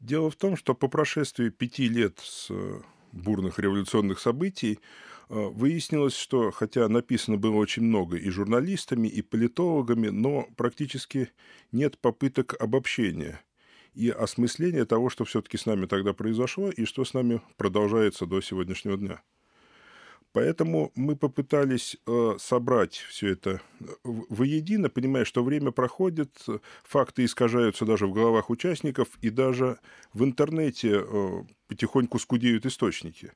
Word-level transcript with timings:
Дело 0.00 0.30
в 0.30 0.36
том, 0.36 0.56
что 0.56 0.74
по 0.74 0.88
прошествии 0.88 1.50
пяти 1.50 1.86
лет 1.86 2.18
с 2.22 2.46
э, 2.50 2.80
бурных 3.12 3.58
революционных 3.58 4.18
событий 4.18 4.80
э, 5.28 5.34
выяснилось, 5.34 6.16
что 6.16 6.50
хотя 6.50 6.88
написано 6.88 7.36
было 7.36 7.56
очень 7.56 7.82
много 7.82 8.16
и 8.16 8.30
журналистами, 8.30 9.08
и 9.08 9.20
политологами, 9.20 10.08
но 10.08 10.48
практически 10.56 11.30
нет 11.70 11.98
попыток 11.98 12.56
обобщения 12.58 13.42
и 13.94 14.08
осмысления 14.08 14.86
того, 14.86 15.10
что 15.10 15.26
все-таки 15.26 15.58
с 15.58 15.66
нами 15.66 15.84
тогда 15.84 16.14
произошло 16.14 16.70
и 16.70 16.86
что 16.86 17.04
с 17.04 17.12
нами 17.12 17.42
продолжается 17.58 18.24
до 18.24 18.40
сегодняшнего 18.40 18.96
дня. 18.96 19.22
Поэтому 20.32 20.92
мы 20.94 21.16
попытались 21.16 21.96
э, 22.06 22.36
собрать 22.38 22.94
все 22.94 23.32
это 23.32 23.60
э, 23.80 23.84
воедино, 24.04 24.88
понимая, 24.88 25.24
что 25.24 25.42
время 25.42 25.72
проходит, 25.72 26.46
факты 26.84 27.24
искажаются 27.24 27.84
даже 27.84 28.06
в 28.06 28.12
головах 28.12 28.48
участников, 28.48 29.08
и 29.22 29.30
даже 29.30 29.78
в 30.12 30.22
интернете 30.22 31.02
э, 31.04 31.42
потихоньку 31.66 32.18
скудеют 32.20 32.64
источники. 32.64 33.32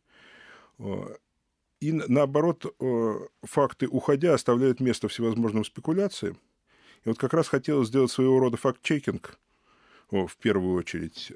И 1.81 1.93
наоборот, 1.93 2.75
факты, 3.43 3.87
уходя, 3.87 4.35
оставляют 4.35 4.81
место 4.81 5.07
всевозможным 5.07 5.65
спекуляциям. 5.65 6.39
И 7.05 7.09
вот 7.09 7.19
как 7.19 7.33
раз 7.33 7.47
хотелось 7.47 7.89
сделать 7.89 8.11
своего 8.11 8.41
рода 8.41 8.57
факт-чекинг 8.57 9.39
в 10.11 10.37
первую 10.41 10.75
очередь. 10.75 11.31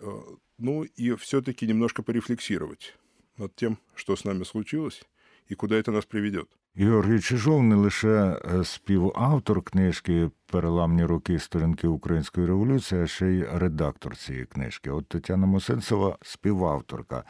Ну 0.56 0.82
и 0.82 1.14
все-таки 1.14 1.66
немножко 1.66 2.02
порефлексировать 2.02 2.96
над 3.36 3.54
тем, 3.54 3.78
что 3.94 4.16
с 4.16 4.24
нами 4.24 4.42
случилось 4.42 5.04
і 5.48 5.54
куди 5.54 5.82
це 5.82 5.90
нас 5.90 6.04
приведет. 6.04 6.46
Георгій 6.74 7.20
Чижов 7.20 7.62
не 7.62 7.74
лише 7.74 8.36
співавтор 8.64 9.62
книжки 9.62 10.30
Переламні 10.50 11.04
роки 11.04 11.38
сторінки 11.38 11.88
української 11.88 12.46
революції, 12.46 13.02
а 13.02 13.06
ще 13.06 13.26
й 13.26 13.46
редактор 13.52 14.16
цієї 14.16 14.44
книжки. 14.44 14.90
От 14.90 15.08
Тетяна 15.08 15.46
Мосенцева 15.46 16.18
співавторка. 16.22 17.24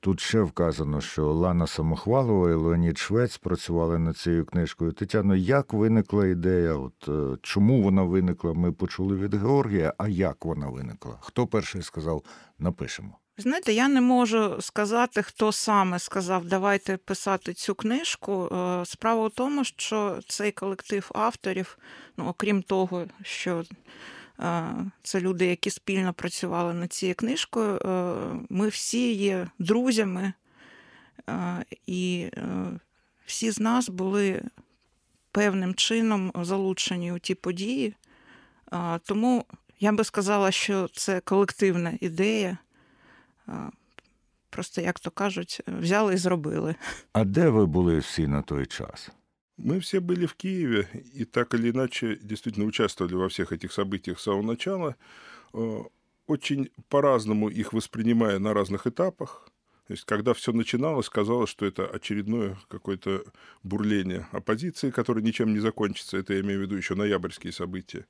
Тут 0.00 0.20
ще 0.20 0.40
вказано, 0.40 1.00
що 1.00 1.32
Лана 1.32 1.66
Самохвалова 1.66 2.50
і 2.50 2.54
Леонід 2.54 2.98
Швець 2.98 3.38
працювали 3.38 3.98
над 3.98 4.16
цією 4.16 4.44
книжкою. 4.44 4.92
Тетяно, 4.92 5.36
як 5.36 5.72
виникла 5.72 6.26
ідея? 6.26 6.74
От 6.74 7.08
чому 7.42 7.82
вона 7.82 8.02
виникла? 8.02 8.54
Ми 8.54 8.72
почули 8.72 9.16
від 9.16 9.34
Георгія. 9.34 9.94
А 9.98 10.08
як 10.08 10.44
вона 10.44 10.68
виникла? 10.68 11.18
Хто 11.20 11.46
перший 11.46 11.82
сказав, 11.82 12.22
напишемо? 12.58 13.18
Знаєте, 13.36 13.72
я 13.72 13.88
не 13.88 14.00
можу 14.00 14.56
сказати, 14.60 15.22
хто 15.22 15.52
саме 15.52 15.98
сказав, 15.98 16.44
давайте 16.44 16.96
писати 16.96 17.54
цю 17.54 17.74
книжку. 17.74 18.46
Е, 18.46 18.86
справа 18.86 19.26
в 19.26 19.30
тому, 19.30 19.64
що 19.64 20.20
цей 20.28 20.52
колектив 20.52 21.10
авторів, 21.14 21.78
ну 22.16 22.26
окрім 22.26 22.62
того, 22.62 23.06
що 23.22 23.64
е, 24.40 24.74
це 25.02 25.20
люди, 25.20 25.46
які 25.46 25.70
спільно 25.70 26.12
працювали 26.12 26.74
над 26.74 26.92
цією 26.92 27.14
книжкою, 27.14 27.76
е, 27.76 28.14
ми 28.48 28.68
всі 28.68 29.12
є 29.12 29.48
друзями, 29.58 30.32
і 31.86 32.30
всі 33.26 33.50
з 33.50 33.60
нас 33.60 33.88
були 33.88 34.42
певним 35.32 35.74
чином 35.74 36.32
залучені 36.34 37.12
у 37.12 37.18
ті 37.18 37.34
події. 37.34 37.94
Тому 39.04 39.44
я 39.80 39.92
би 39.92 40.04
сказала, 40.04 40.50
що 40.50 40.88
це 40.92 41.20
колективна 41.20 41.98
ідея. 42.00 42.58
Просто, 44.50 44.80
як 44.80 45.00
то 45.00 45.10
кажуть, 45.10 45.60
взяли 45.66 46.14
і 46.14 46.16
зробили. 46.16 46.74
А 47.12 47.24
де 47.24 47.48
ви 47.48 47.66
були 47.66 47.98
всі 47.98 48.26
на 48.26 48.42
той 48.42 48.66
час? 48.66 49.10
Мы 49.58 49.78
все 49.78 50.00
были 50.00 50.26
в 50.26 50.34
Киеве 50.34 50.88
и 51.20 51.24
так 51.24 51.54
или 51.54 51.70
иначе 51.70 52.18
действительно 52.22 52.66
участвовали 52.66 53.14
во 53.14 53.28
всех 53.28 53.52
этих 53.52 53.72
событиях 53.72 54.18
с 54.18 54.22
самого 54.22 54.42
начала, 54.42 54.94
очень 56.26 56.70
по-разному 56.88 57.50
их 57.50 57.72
воспринимая 57.72 58.38
на 58.38 58.52
разных 58.54 58.86
этапах. 58.86 59.48
То 59.86 59.92
есть, 59.94 60.04
когда 60.06 60.32
все 60.32 60.52
начиналось, 60.52 61.08
казалось, 61.08 61.50
что 61.50 61.66
это 61.66 61.86
очередное 61.86 62.56
какое-то 62.68 63.22
бурление 63.62 64.26
оппозиции, 64.32 64.90
которое 64.90 65.22
ничем 65.22 65.52
не 65.52 65.60
закончится. 65.60 66.16
Это 66.16 66.34
я 66.34 66.40
имею 66.40 66.58
в 66.58 66.62
виду 66.62 66.76
еще 66.76 66.94
ноябрьские 66.94 67.52
события. 67.52 68.06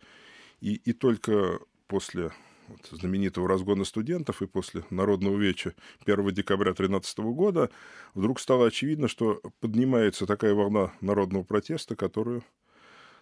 И, 0.60 0.80
и 0.88 0.92
только 0.92 1.58
после 1.88 2.30
вот, 2.68 2.86
знаменитого 2.90 3.48
разгона 3.48 3.84
студентов 3.84 4.42
и 4.42 4.46
после 4.46 4.84
народного 4.90 5.36
веча 5.36 5.74
1 6.04 6.30
декабря 6.30 6.72
2013 6.72 7.18
года 7.18 7.70
вдруг 8.14 8.40
стало 8.40 8.66
очевидно, 8.66 9.08
что 9.08 9.40
поднимается 9.60 10.26
такая 10.26 10.54
волна 10.54 10.92
народного 11.00 11.42
протеста, 11.42 11.96
которую, 11.96 12.42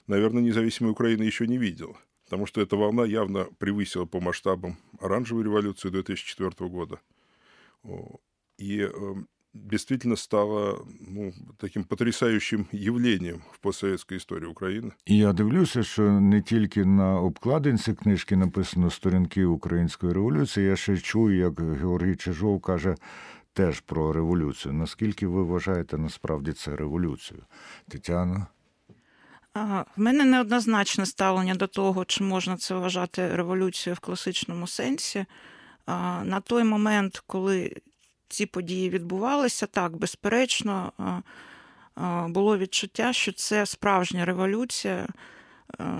наверное, 0.06 0.42
независимая 0.42 0.92
Украина 0.92 1.22
еще 1.22 1.46
не 1.46 1.58
видела. 1.58 1.96
Потому 2.24 2.46
что 2.46 2.60
эта 2.60 2.76
волна 2.76 3.04
явно 3.04 3.48
превысила 3.58 4.04
по 4.04 4.20
масштабам 4.20 4.78
оранжевую 5.00 5.44
революцию 5.44 5.92
2004 5.92 6.70
года. 6.70 7.00
И 8.58 8.80
эм, 8.80 9.28
действительно 9.54 10.16
стало 10.16 10.86
ну, 11.00 11.32
таким 11.58 11.84
потрясающим 11.84 12.66
явлением 12.72 13.42
в 13.52 13.58
постсоветской 13.58 14.16
історії 14.16 14.50
України. 14.50 14.92
І 15.06 15.16
я 15.16 15.32
дивлюся, 15.32 15.82
що 15.82 16.02
не 16.02 16.42
тільки 16.42 16.84
на 16.84 17.20
обкладинці 17.20 17.94
книжки 17.94 18.36
написано 18.36 18.90
сторінки 18.90 19.44
української 19.44 20.12
революції. 20.12 20.66
Я 20.66 20.76
ще 20.76 20.98
чую, 20.98 21.38
як 21.38 21.60
Георгій 21.60 22.16
Чижов 22.16 22.60
каже. 22.60 22.94
Теж 23.54 23.80
про 23.80 24.12
революцію. 24.12 24.74
Наскільки 24.74 25.26
ви 25.26 25.42
вважаєте 25.42 25.98
насправді 25.98 26.52
це 26.52 26.76
революцією? 26.76 27.46
Тетяна? 27.88 28.46
В 29.54 29.84
мене 29.96 30.24
неоднозначне 30.24 31.06
ставлення 31.06 31.54
до 31.54 31.66
того, 31.66 32.04
чи 32.04 32.24
можна 32.24 32.56
це 32.56 32.74
вважати 32.74 33.36
революцією 33.36 33.94
в 33.94 33.98
класичному 33.98 34.66
сенсі. 34.66 35.26
На 36.24 36.40
той 36.40 36.64
момент, 36.64 37.22
коли 37.26 37.76
ці 38.32 38.46
події 38.46 38.90
відбувалися, 38.90 39.66
так, 39.66 39.96
безперечно, 39.96 40.92
було 42.28 42.58
відчуття, 42.58 43.12
що 43.12 43.32
це 43.32 43.66
справжня 43.66 44.24
революція. 44.24 45.06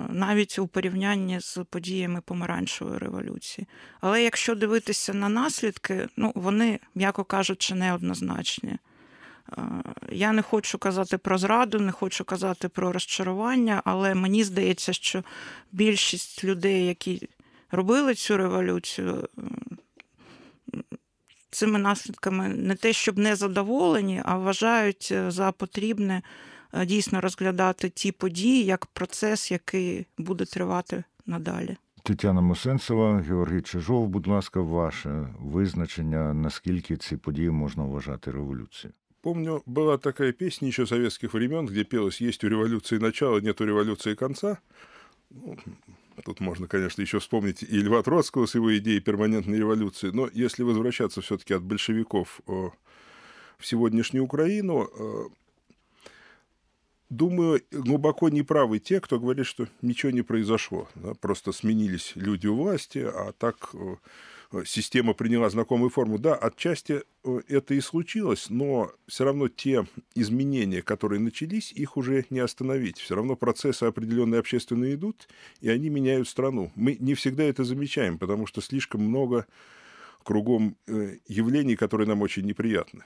Навіть 0.08 0.58
у 0.58 0.66
порівнянні 0.66 1.40
з 1.40 1.58
подіями 1.70 2.20
помаранчевої 2.20 2.98
революції. 2.98 3.66
Але 4.00 4.22
якщо 4.22 4.54
дивитися 4.54 5.14
на 5.14 5.28
наслідки, 5.28 6.08
ну 6.16 6.32
вони, 6.34 6.78
м'яко 6.94 7.24
кажучи, 7.24 7.74
неоднозначні. 7.74 8.78
Я 10.12 10.32
не 10.32 10.42
хочу 10.42 10.78
казати 10.78 11.18
про 11.18 11.38
зраду, 11.38 11.80
не 11.80 11.92
хочу 11.92 12.24
казати 12.24 12.68
про 12.68 12.92
розчарування, 12.92 13.82
але 13.84 14.14
мені 14.14 14.44
здається, 14.44 14.92
що 14.92 15.22
більшість 15.72 16.44
людей, 16.44 16.86
які 16.86 17.28
робили 17.70 18.14
цю 18.14 18.36
революцію, 18.36 19.28
цими 21.52 21.78
наслідками 21.78 22.48
не 22.48 22.74
те, 22.74 22.92
щоб 22.92 23.18
не 23.18 23.36
задоволені, 23.36 24.22
а 24.24 24.38
вважають 24.38 25.08
е, 25.12 25.30
за 25.30 25.52
потрібне 25.52 26.22
е, 26.72 26.86
дійсно 26.86 27.20
розглядати 27.20 27.88
ті 27.88 28.12
події 28.12 28.64
як 28.64 28.86
процес, 28.86 29.50
який 29.50 30.06
буде 30.18 30.44
тривати 30.44 31.04
надалі. 31.26 31.76
Тетяна 32.02 32.40
Мосенцева, 32.40 33.20
Георгій 33.20 33.62
Чижов, 33.62 34.08
будь 34.08 34.26
ласка, 34.26 34.60
ваше 34.60 35.28
визначення, 35.40 36.34
наскільки 36.34 36.96
ці 36.96 37.16
події 37.16 37.50
можна 37.50 37.84
вважати 37.84 38.30
революцією? 38.30 38.94
Помню, 39.22 39.62
была 39.66 39.98
такая 39.98 40.32
песня 40.32 40.68
еще 40.68 40.84
советских 40.84 41.32
времен, 41.34 41.66
где 41.66 41.84
пелось 41.84 42.20
«Есть 42.20 42.42
у 42.42 42.48
революции 42.48 42.98
начало, 42.98 43.38
нет 43.38 43.60
у 43.60 43.64
революции 43.64 44.14
конца». 44.14 44.58
Ну, 45.30 45.56
Тут 46.24 46.40
можно, 46.40 46.68
конечно, 46.68 47.00
еще 47.00 47.18
вспомнить 47.18 47.62
и 47.62 47.78
Льва 47.78 48.02
Троцкого 48.02 48.46
с 48.46 48.54
его 48.54 48.76
идеей 48.78 49.00
перманентной 49.00 49.58
революции, 49.58 50.10
но 50.12 50.28
если 50.32 50.62
возвращаться 50.62 51.20
все-таки 51.20 51.54
от 51.54 51.62
большевиков 51.62 52.40
в 52.46 52.72
сегодняшнюю 53.62 54.24
Украину, 54.24 54.90
думаю, 57.08 57.62
глубоко 57.70 58.28
неправы 58.28 58.78
те, 58.78 59.00
кто 59.00 59.18
говорит, 59.18 59.46
что 59.46 59.68
ничего 59.80 60.12
не 60.12 60.22
произошло. 60.22 60.88
Просто 61.20 61.52
сменились 61.52 62.12
люди 62.14 62.46
у 62.46 62.56
власти, 62.56 62.98
а 62.98 63.32
так 63.32 63.74
система 64.66 65.14
приняла 65.14 65.50
знакомую 65.50 65.90
форму. 65.90 66.18
Да, 66.18 66.34
отчасти 66.34 67.02
э, 67.24 67.40
это 67.48 67.74
и 67.74 67.80
случилось, 67.80 68.46
но 68.50 68.92
все 69.06 69.24
равно 69.24 69.48
те 69.48 69.86
изменения, 70.14 70.82
которые 70.82 71.20
начались, 71.20 71.72
их 71.72 71.96
уже 71.96 72.26
не 72.30 72.40
остановить. 72.40 72.98
Все 72.98 73.14
равно 73.14 73.36
процессы 73.36 73.84
определенные 73.84 74.40
общественные 74.40 74.94
идут, 74.94 75.28
и 75.60 75.68
они 75.68 75.88
меняют 75.88 76.28
страну. 76.28 76.70
Мы 76.74 76.96
не 77.00 77.14
всегда 77.14 77.44
это 77.44 77.64
замечаем, 77.64 78.18
потому 78.18 78.46
что 78.46 78.60
слишком 78.60 79.02
много 79.02 79.46
кругом 80.22 80.76
э, 80.86 81.16
явлений, 81.26 81.76
которые 81.76 82.06
нам 82.06 82.22
очень 82.22 82.44
неприятны 82.44 83.04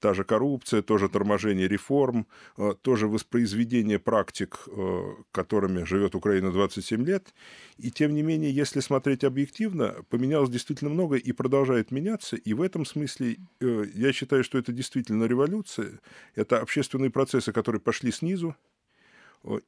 та 0.00 0.14
же 0.14 0.24
коррупция, 0.24 0.82
тоже 0.82 1.08
торможение 1.08 1.68
реформ, 1.68 2.26
э, 2.56 2.74
тоже 2.82 3.06
воспроизведение 3.06 3.98
практик, 3.98 4.58
э, 4.66 5.14
которыми 5.30 5.84
живет 5.84 6.14
Украина 6.14 6.50
27 6.50 7.04
лет. 7.04 7.34
И 7.78 7.90
тем 7.90 8.14
не 8.14 8.22
менее, 8.22 8.50
если 8.50 8.80
смотреть 8.80 9.24
объективно, 9.24 9.96
поменялось 10.08 10.50
действительно 10.50 10.90
много 10.90 11.16
и 11.16 11.32
продолжает 11.32 11.90
меняться. 11.92 12.36
И 12.36 12.54
в 12.54 12.62
этом 12.62 12.84
смысле 12.84 13.36
э, 13.60 13.84
я 13.94 14.12
считаю, 14.12 14.42
что 14.42 14.58
это 14.58 14.72
действительно 14.72 15.24
революция. 15.24 16.00
Это 16.34 16.60
общественные 16.60 17.10
процессы, 17.10 17.52
которые 17.52 17.80
пошли 17.80 18.10
снизу, 18.10 18.56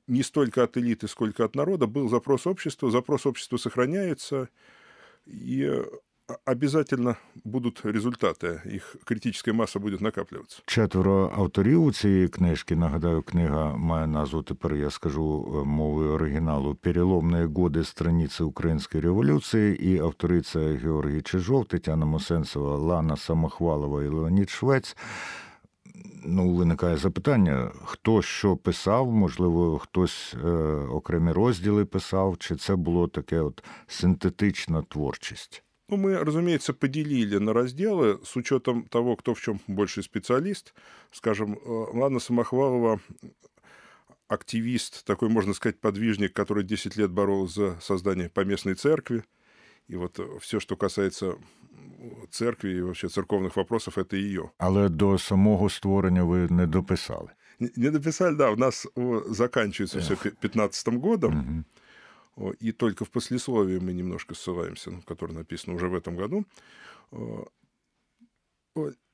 не 0.06 0.23
столько 0.23 0.62
от 0.64 0.76
элиты, 0.76 1.08
сколько 1.08 1.44
от 1.44 1.55
народа. 1.55 1.87
Был 1.87 2.08
запрос 2.08 2.46
общества, 2.46 2.90
запрос 2.90 3.26
общества 3.26 3.56
сохраняется. 3.56 4.49
И 5.25 5.82
обязательно 6.44 7.17
будут 7.44 7.84
результаты, 7.84 8.61
их 8.64 8.96
критическая 9.05 9.52
масса 9.52 9.79
будет 9.79 10.00
накапливаться. 10.00 10.62
Четверо 10.67 11.32
авторів 11.37 11.84
у 11.84 11.93
цієї 11.93 12.29
книжки. 12.29 12.76
Нагадаю, 12.76 13.23
книга 13.23 13.76
має 13.76 14.06
назву, 14.06 14.43
тепер 14.43 14.75
я 14.75 14.90
скажу 14.90 15.55
е, 15.55 15.64
мовою 15.69 16.11
оригіналу 16.11 16.75
«Переломні 16.75 17.44
годи 17.44 17.84
страниці 17.84 18.43
української 18.43 19.02
революції. 19.02 19.88
І 19.88 19.99
автори 19.99 20.40
це 20.40 20.61
Георгій 20.61 21.23
Чижов, 21.23 21.64
Тетяна 21.64 22.06
Мосенцева, 22.06 22.76
Лана 22.76 23.17
Самохвалова 23.17 24.02
і 24.02 24.08
Леонід 24.08 24.50
Швець 24.50 24.96
ну, 26.25 26.55
виникає 26.55 26.96
запитання, 26.96 27.70
хто 27.85 28.23
що 28.23 28.56
писав, 28.56 29.12
можливо, 29.12 29.78
хтось 29.78 30.35
е, 30.44 30.49
окремі 30.90 31.32
розділи 31.32 31.85
писав, 31.85 32.38
чи 32.38 32.56
це 32.56 32.76
було 32.76 33.08
таке 33.08 33.40
от 33.40 33.64
синтетична 33.87 34.82
творчість? 34.82 35.62
Ну, 35.92 35.98
мы, 35.98 36.24
разумеется, 36.24 36.72
поделили 36.72 37.36
на 37.36 37.52
разделы 37.52 38.18
с 38.24 38.34
учетом 38.34 38.84
того, 38.84 39.14
кто 39.14 39.34
в 39.34 39.40
чем 39.42 39.60
больше 39.66 40.02
специалист. 40.02 40.72
Скажем, 41.10 41.52
э, 41.52 41.58
Лана 41.92 42.18
Самохвалова 42.18 42.98
активист, 44.26 45.04
такой, 45.04 45.28
можно 45.28 45.52
сказать, 45.52 45.80
подвижник, 45.80 46.32
который 46.32 46.64
10 46.64 46.96
лет 46.96 47.10
боролся 47.10 47.54
за 47.54 47.80
создание 47.82 48.30
поместной 48.30 48.74
церкви. 48.74 49.22
И 49.86 49.96
вот 49.96 50.18
э, 50.18 50.38
все, 50.40 50.60
что 50.60 50.76
касается 50.76 51.34
церкви 52.30 52.72
і 52.72 52.82
вообще 52.82 53.08
церковних 53.08 53.56
вопросов, 53.56 53.98
это 53.98 54.16
ее. 54.16 54.50
Але 54.58 54.88
до 54.88 55.18
самого 55.18 55.70
створення 55.70 56.24
ви 56.24 56.48
не 56.50 56.66
дописали. 56.66 57.28
Не 57.76 57.90
дописали, 57.90 58.36
да, 58.36 58.50
у 58.50 58.56
нас 58.56 58.86
заканчивается 59.28 59.98
все 59.98 60.30
15 60.40 60.88
годом, 60.94 61.38
угу. 61.38 61.64
И 62.61 62.73
только 62.73 63.05
в 63.05 63.11
послесловии 63.11 63.79
мы 63.79 63.93
немножко 63.93 64.34
ссылаемся, 64.34 64.90
ну, 64.90 65.02
которое 65.02 65.34
написано 65.34 65.75
уже 65.76 65.88
в 65.88 65.94
этом 65.94 66.17
году. 66.17 66.46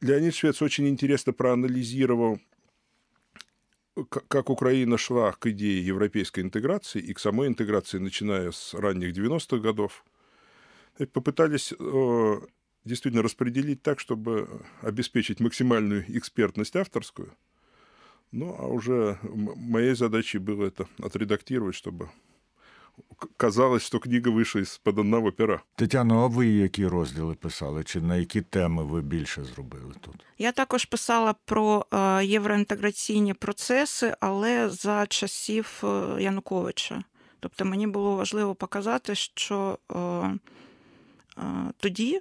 Леонид 0.01 0.35
Швец 0.35 0.63
очень 0.63 0.89
интересно 0.89 1.33
проанализировал, 1.33 2.39
как 4.29 4.51
Украина 4.51 4.97
шла 4.97 5.33
к 5.33 5.47
идее 5.47 5.85
европейской 5.85 6.41
интеграции 6.41 7.01
и 7.01 7.13
к 7.13 7.19
самой 7.19 7.49
интеграции, 7.49 7.99
начиная 7.99 8.53
с 8.53 8.75
ранних 8.75 9.17
90-х 9.17 9.59
годов. 9.59 10.05
И 10.99 11.07
попытались 11.07 11.75
действительно 12.85 13.23
распределить 13.25 13.83
так, 13.83 13.99
чтобы 13.99 14.63
обеспечить 14.83 15.41
максимальную 15.41 16.05
экспертность 16.17 16.77
авторскую. 16.77 17.35
Ну, 18.31 18.55
а 18.57 18.69
уже 18.69 19.19
моей 19.23 19.95
задачей 19.95 20.39
было 20.39 20.67
это 20.67 20.87
отредактировать, 20.99 21.75
чтобы 21.75 22.09
казалось, 23.37 23.83
що 23.83 23.99
книга 23.99 24.31
вийшла 24.31 24.65
з 24.65 24.79
під 24.79 24.99
одного 24.99 25.33
пера. 25.33 25.61
Тетяно, 25.75 26.25
а 26.25 26.27
ви 26.27 26.47
які 26.47 26.87
розділи 26.87 27.35
писали? 27.35 27.85
Чи 27.85 28.01
на 28.01 28.17
які 28.17 28.41
теми 28.41 28.85
ви 28.85 29.03
більше 29.03 29.45
зробили 29.45 29.95
тут? 30.01 30.15
Я 30.39 30.53
також 30.53 30.85
писала 30.85 31.35
про 31.45 31.87
е, 31.93 32.25
євроінтеграційні 32.25 33.35
процеси, 33.35 34.15
але 34.21 34.69
за 34.69 35.07
часів 35.07 35.83
е, 35.85 36.23
Януковича. 36.23 37.05
Тобто 37.41 37.65
мені 37.65 37.87
було 37.87 38.17
важливо 38.17 38.55
показати, 38.55 39.15
що 39.15 39.79
е, 39.93 40.39
тоді 41.77 42.21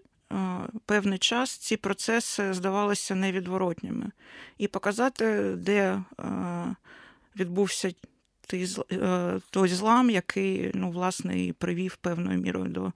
певний 0.86 1.18
час 1.18 1.58
ці 1.58 1.78
процеси 1.78 2.54
здавалися 2.54 3.16
невідворотніми, 3.16 4.12
і 4.58 4.68
показати, 4.68 5.56
де 5.58 6.04
відбувся 7.36 7.92
той 9.50 9.68
злам, 9.70 10.10
який 10.10 10.72
ну, 10.74 10.92
власне, 10.92 11.46
і 11.46 11.54
привів 11.54 11.96
певною 11.96 12.40
мірою 12.40 12.70
до 12.70 12.92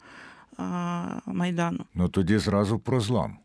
Майдану. 1.25 1.85
Ну 1.93 2.09
тоді 2.09 2.37
зразу 2.37 2.79
про 2.79 2.99
злам. 2.99 3.37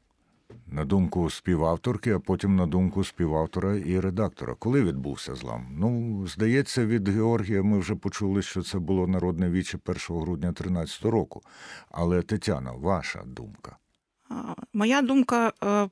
На 0.67 0.85
думку 0.85 1.31
співавторки, 1.31 2.13
а 2.13 2.19
потім 2.19 2.57
на 2.57 2.67
думку 2.67 3.05
співавтора 3.05 3.77
і 3.77 4.01
редактора. 4.01 4.55
Коли 4.59 4.83
відбувся 4.83 5.35
злам? 5.35 5.67
Ну, 5.71 6.23
здається, 6.27 6.87
від 6.87 7.09
Георгія 7.09 7.63
ми 7.63 7.79
вже 7.79 7.95
почули, 7.95 8.43
що 8.43 8.63
це 8.63 8.79
було 8.79 9.07
народне 9.07 9.51
віче 9.51 9.79
1 9.87 9.97
грудня 10.21 10.49
2013 10.49 11.05
року. 11.05 11.43
Але 11.91 12.23
Тетяна, 12.23 12.73
ваша 12.73 13.23
думка? 13.27 13.77
Моя 14.73 15.03
думка, 15.03 15.53
е, 15.65 15.89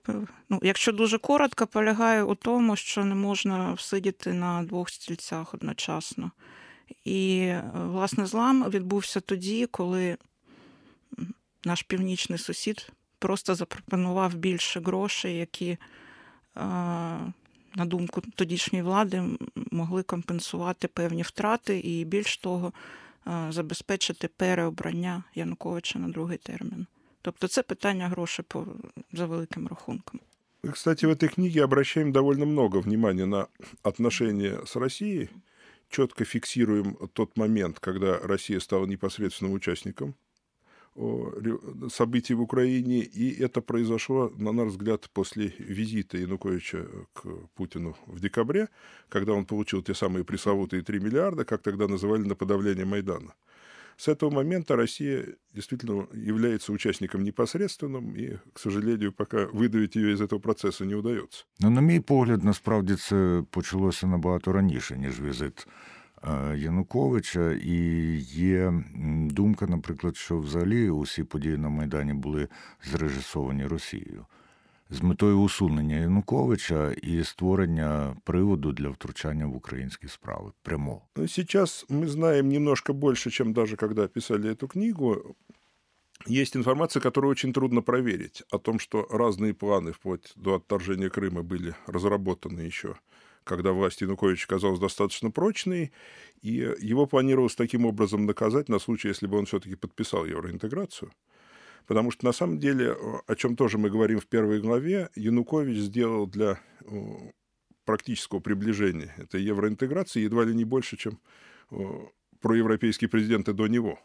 ну, 0.50 0.60
якщо 0.62 0.92
дуже 0.92 1.19
коротко, 1.19 1.66
полягає 1.66 2.22
у 2.22 2.34
тому, 2.34 2.76
що 2.76 3.04
не 3.04 3.14
можна 3.14 3.72
всидіти 3.72 4.32
на 4.32 4.62
двох 4.62 4.90
стільцях 4.90 5.54
одночасно. 5.54 6.31
І, 7.04 7.38
е, 7.38 7.70
власне, 7.75 8.26
злам 8.26 8.70
відбувся 8.70 9.20
тоді, 9.20 9.66
коли 9.66 10.16
наш 11.64 11.82
північний 11.82 12.38
сусід 12.38 12.92
просто 13.19 13.54
запропонував 13.54 14.34
більше 14.34 14.81
грошей, 14.81 15.36
які, 15.36 15.70
е, 15.70 15.78
на 17.75 17.84
думку 17.84 18.20
тодішньої 18.20 18.84
влади, 18.84 19.22
могли 19.70 20.02
компенсувати 20.02 20.88
певні 20.88 21.22
втрати 21.22 21.78
і 21.78 22.04
більш 22.04 22.36
того, 22.36 22.72
забезпечити 23.48 24.28
переобрання 24.28 25.25
Януковича 25.34 25.98
на 25.98 26.08
другий 26.08 26.38
термін. 26.38 26.86
Тобто 27.24 27.48
це 27.48 27.62
питання 27.62 28.08
грошей 28.08 28.44
по, 28.48 28.66
за 29.12 29.26
великим 29.26 29.66
рахунком. 29.68 30.20
Кстати, 30.72 31.06
в 31.06 31.10
этой 31.10 31.28
книге 31.28 31.64
обращаем 31.64 32.12
довольно 32.12 32.46
много 32.46 32.80
внимания 32.80 33.26
на 33.26 33.46
отношения 33.82 34.60
с 34.66 34.76
Россией. 34.76 35.28
Четко 35.88 36.24
фиксируем 36.24 36.96
тот 37.12 37.36
момент, 37.36 37.78
когда 37.78 38.18
Россия 38.18 38.60
стала 38.60 38.86
непосредственным 38.86 39.52
участником 39.52 40.14
событий 41.90 42.34
в 42.34 42.40
Украине, 42.40 43.00
и 43.00 43.44
это 43.44 43.60
произошло, 43.60 44.32
на 44.38 44.52
наш 44.52 44.68
взгляд, 44.68 45.10
после 45.12 45.52
визита 45.58 46.18
Януковича 46.18 46.86
к 47.12 47.26
Путину 47.54 47.96
в 48.06 48.20
декабре, 48.20 48.68
когда 49.08 49.32
он 49.32 49.44
получил 49.44 49.82
те 49.82 49.94
самые 49.94 50.24
пресловутые 50.24 50.82
3 50.82 51.00
миллиарда, 51.00 51.44
как 51.44 51.62
тогда 51.62 51.88
называли, 51.88 52.22
на 52.22 52.34
подавление 52.34 52.84
Майдана. 52.84 53.34
С 53.97 54.07
этого 54.07 54.29
момента 54.29 54.75
Россия 54.75 55.25
действительно 55.53 56.07
является 56.13 56.71
участником 56.71 57.23
непосредственным, 57.23 58.15
і, 58.15 58.39
к 58.53 58.59
сожалению, 58.59 59.11
поки 59.11 59.47
видавити 59.53 60.00
її 60.00 60.15
з 60.15 60.27
цього 60.27 60.41
процесу 60.41 60.85
не 60.85 60.95
вдається. 60.95 61.45
Ну, 61.59 61.69
на 61.69 61.81
мій 61.81 62.00
погляд, 62.00 62.44
насправді 62.44 62.95
це 62.95 63.44
почалося 63.50 64.07
набагато 64.07 64.53
раніше, 64.53 64.97
ніж 64.97 65.21
візит 65.21 65.67
е, 66.23 66.57
Януковича, 66.57 67.51
і 67.51 67.77
є 68.33 68.83
думка, 69.29 69.67
наприклад, 69.67 70.17
що 70.17 70.39
взагалі 70.39 70.89
усі 70.89 71.23
події 71.23 71.57
на 71.57 71.69
Майдані 71.69 72.13
були 72.13 72.47
зрежисовані 72.83 73.65
Росією 73.65 74.25
з 74.89 75.01
метою 75.01 75.42
усунення 75.42 75.95
Януковича 75.95 76.92
і 76.92 77.23
створення 77.23 78.18
приводу 78.23 78.71
для 78.71 78.89
втручання 78.89 79.45
в 79.45 79.56
українські 79.56 80.07
справи 80.07 80.51
прямо. 80.61 81.01
Ну, 81.16 81.28
сейчас 81.28 81.85
мы 81.89 82.07
знаем 82.07 82.49
немножко 82.49 82.94
больше, 82.94 83.31
чем 83.31 83.54
даже 83.54 83.75
когда 83.75 84.07
писали 84.07 84.49
эту 84.49 84.68
книгу. 84.68 85.35
Есть 86.28 86.56
информация, 86.56 87.01
которую 87.01 87.31
очень 87.31 87.54
трудно 87.54 87.81
проверить, 87.81 88.44
о 88.51 88.57
том, 88.57 88.80
что 88.80 89.07
разные 89.09 89.54
планы 89.54 89.92
вплоть 89.92 90.33
до 90.35 90.56
отторжения 90.56 91.09
Крыма 91.09 91.44
были 91.44 91.75
разработаны 91.87 92.59
еще 92.68 92.95
когда 93.49 93.71
власть 93.71 94.01
Януковича 94.01 94.47
казалась 94.47 94.80
достаточно 94.80 95.31
прочной, 95.31 95.92
и 96.44 96.51
его 96.80 97.07
планировалось 97.07 97.56
таким 97.56 97.85
образом 97.85 98.25
наказать 98.25 98.69
на 98.69 98.80
случай, 98.80 99.07
если 99.07 99.28
бы 99.28 99.37
он 99.37 99.45
все-таки 99.45 99.75
подписал 99.75 100.25
евроинтеграцию. 100.25 101.11
Потому 101.86 102.10
что 102.10 102.26
на 102.26 102.32
самом 102.32 102.58
деле, 102.58 102.96
о 103.26 103.34
чем 103.34 103.56
тоже 103.56 103.79
мы 103.79 103.91
говорим 103.91 104.19
в 104.19 104.26
первой 104.26 104.60
главе, 104.60 105.10
Янукович 105.17 105.79
сделал 105.79 106.26
для 106.26 106.58
практического 107.84 108.41
приближения 108.41 109.14
этой 109.19 109.43
евроинтеграции 109.43 110.24
едва 110.24 110.44
ли 110.44 110.55
не 110.55 110.64
больше, 110.64 110.96
чем 110.96 111.19
проевропейские 112.41 113.08
президенты 113.08 113.53
до 113.53 113.69
него. 113.69 113.98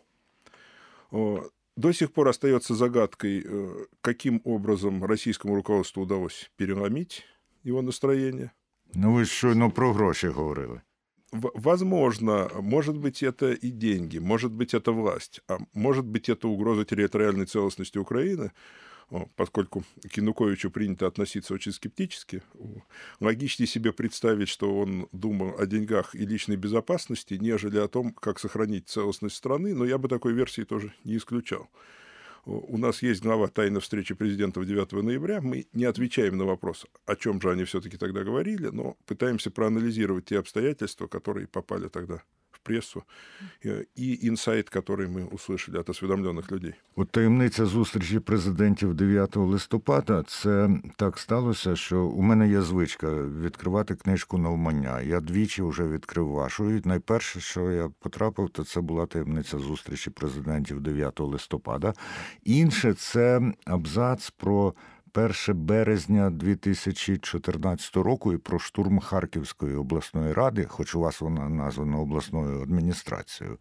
До 1.77 1.93
сих 1.93 2.11
пор 2.11 2.27
остается 2.27 2.75
загадкой, 2.75 3.45
каким 4.01 4.41
образом 4.43 5.05
российскому 5.05 5.55
руководству 5.55 6.03
удалось 6.03 6.51
переломить 6.57 7.25
его 7.63 7.81
настроение. 7.81 8.51
Ну, 8.93 9.13
ви 9.13 9.25
щойно 9.25 9.71
про 9.71 9.93
гроші 9.93 10.27
говорили. 10.27 10.81
Возможно, 11.31 12.49
может 12.55 12.97
быть, 12.97 13.21
это 13.21 13.51
и 13.51 13.69
деньги, 13.69 14.17
может 14.17 14.51
быть, 14.51 14.73
это 14.73 14.91
власть, 14.91 15.41
а 15.47 15.59
может 15.73 16.05
быть, 16.05 16.27
это 16.27 16.47
угроза 16.47 16.85
территориальной 16.85 17.45
целостности 17.45 17.99
Украины, 17.99 18.51
поскольку 19.35 19.83
к 20.11 20.17
Януковичу 20.17 20.71
принято 20.71 21.07
относиться 21.07 21.53
очень 21.53 21.71
скептически. 21.71 22.41
Логичнее 23.19 23.67
себе 23.67 23.91
представить, 23.91 24.49
что 24.49 24.75
он 24.75 25.07
думал 25.11 25.55
о 25.59 25.65
деньгах 25.65 26.15
и 26.15 26.25
личной 26.25 26.57
безопасности, 26.57 27.35
нежели 27.35 27.77
о 27.77 27.87
том, 27.87 28.11
как 28.11 28.39
сохранить 28.39 28.87
целостность 28.87 29.35
страны, 29.35 29.75
но 29.75 29.85
я 29.85 29.97
бы 29.97 30.07
такой 30.07 30.33
версии 30.33 30.63
тоже 30.63 30.93
не 31.03 31.17
исключал. 31.17 31.69
У 32.45 32.77
нас 32.77 33.01
есть 33.01 33.21
глава 33.21 33.47
тайной 33.47 33.81
встречи 33.81 34.13
президентов 34.15 34.65
9 34.65 34.91
ноября. 35.03 35.41
Мы 35.41 35.67
не 35.73 35.85
отвечаем 35.85 36.37
на 36.37 36.45
вопрос, 36.45 36.85
о 37.05 37.15
чем 37.15 37.41
же 37.41 37.51
они 37.51 37.63
все-таки 37.63 37.97
тогда 37.97 38.23
говорили, 38.23 38.67
но 38.67 38.97
пытаемся 39.05 39.51
проанализировать 39.51 40.25
те 40.25 40.39
обстоятельства, 40.39 41.07
которые 41.07 41.47
попали 41.47 41.87
тогда 41.87 42.23
в 42.58 42.58
в 42.58 42.60
прессу, 42.60 43.04
и 43.98 44.28
инсайт, 44.28 44.70
который 44.70 45.08
мы 45.08 45.24
услышали 45.26 45.78
от 45.78 45.90
осведомленных 45.90 46.52
людей. 46.52 46.74
От 46.96 47.10
таємниця 47.10 47.66
зустрічі 47.66 48.20
президентів 48.20 48.94
9 48.94 49.36
листопада 49.36 50.22
це 50.26 50.70
так 50.96 51.18
сталося, 51.18 51.76
що 51.76 52.02
у 52.02 52.22
мене 52.22 52.48
є 52.48 52.62
звичка 52.62 53.22
відкривати 53.22 53.94
книжку 53.94 54.38
навмання. 54.38 55.00
Я 55.00 55.20
двічі 55.20 55.62
вже 55.62 55.88
відкрив 55.88 56.28
вашу. 56.28 56.70
І 56.70 56.82
найперше, 56.84 57.40
що 57.40 57.70
я 57.70 57.90
потрапив, 57.98 58.50
то 58.50 58.64
це 58.64 58.80
була 58.80 59.06
таємниця 59.06 59.58
зустрічі 59.58 60.10
президентів 60.10 60.80
9 60.80 61.20
листопада. 61.20 61.94
Інше 62.44 62.94
це 62.94 63.52
абзац 63.64 64.30
про 64.30 64.74
1 65.13 65.65
березня 65.65 66.29
2014 66.29 67.95
року 67.95 68.33
і 68.33 68.37
про 68.37 68.59
штурм 68.59 68.99
Харківської 68.99 69.75
обласної 69.75 70.33
ради, 70.33 70.65
хоч 70.65 70.95
у 70.95 70.99
вас 70.99 71.21
вона 71.21 71.49
названа 71.49 71.97
обласною 71.97 72.61
адміністрацією, 72.61 73.57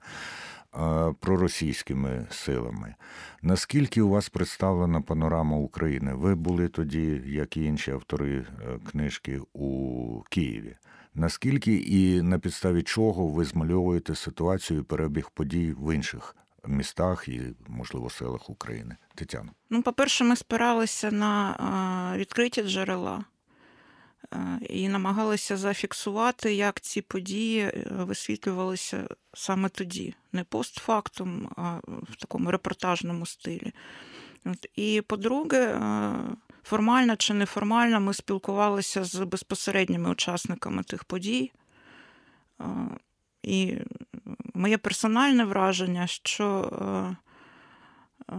проросійськими 1.21 2.27
силами. 2.31 2.95
Наскільки 3.43 4.03
у 4.03 4.09
вас 4.09 4.29
представлена 4.29 5.01
панорама 5.01 5.57
України? 5.57 6.15
Ви 6.15 6.35
були 6.35 6.69
тоді, 6.69 7.23
як 7.27 7.57
і 7.57 7.65
інші 7.65 7.91
автори 7.91 8.39
е, 8.39 8.79
книжки 8.91 9.41
у 9.53 10.23
Києві? 10.31 10.77
Наскільки 11.15 11.75
і 11.75 12.23
на 12.23 12.39
підставі 12.39 12.83
чого 12.83 13.29
ви 13.29 13.45
змальовуєте 13.45 14.15
ситуацію 14.15 14.81
і 14.81 14.83
перебіг 14.83 15.31
подій 15.35 15.75
в 15.79 15.95
інших 15.95 16.37
містах 16.69 17.29
і, 17.29 17.41
можливо, 17.69 18.11
селах 18.11 18.51
України. 18.51 18.97
Тетяно. 19.15 19.53
Ну, 19.71 19.83
по-перше, 19.83 20.25
ми 20.25 20.37
спиралися 20.37 21.11
на 21.11 22.15
відкриті 22.17 22.63
джерела 22.63 23.25
і 24.69 24.89
намагалися 24.89 25.57
зафіксувати, 25.57 26.55
як 26.55 26.81
ці 26.81 27.03
події 27.03 27.61
е, 27.61 27.87
висвітлювалися 27.91 29.09
саме 29.35 29.69
тоді, 29.69 30.15
не 30.33 30.45
постфактум, 30.45 31.49
а 31.57 31.81
в 31.87 32.17
такому 32.17 32.51
репортажному 32.51 33.27
стилі. 33.27 33.73
І 34.75 35.03
по-друге, 35.07 35.81
формально 36.63 37.17
чи 37.17 37.35
неформально 37.35 38.01
ми 38.01 38.15
спілкувалися 38.15 39.05
з 39.05 39.25
безпосередніми 39.25 40.11
учасниками 40.11 40.83
тих 40.83 41.05
подій. 41.05 41.53
І 43.43 43.77
моє 44.59 44.79
персональне 44.79 45.45
враження, 45.45 46.07
що 46.07 46.71
е, 48.29 48.35
е, 48.35 48.37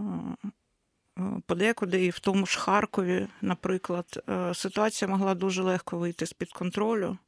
подекуди, 1.46 2.04
і 2.04 2.10
в 2.10 2.18
тому 2.18 2.46
ж 2.46 2.58
Харкові, 2.58 3.26
наприклад, 3.42 4.24
е, 4.28 4.54
ситуація 4.54 5.08
могла 5.08 5.34
дуже 5.34 5.62
легко 5.62 5.98
вийти 5.98 6.26
з-під 6.26 6.52
контролю. 6.52 7.18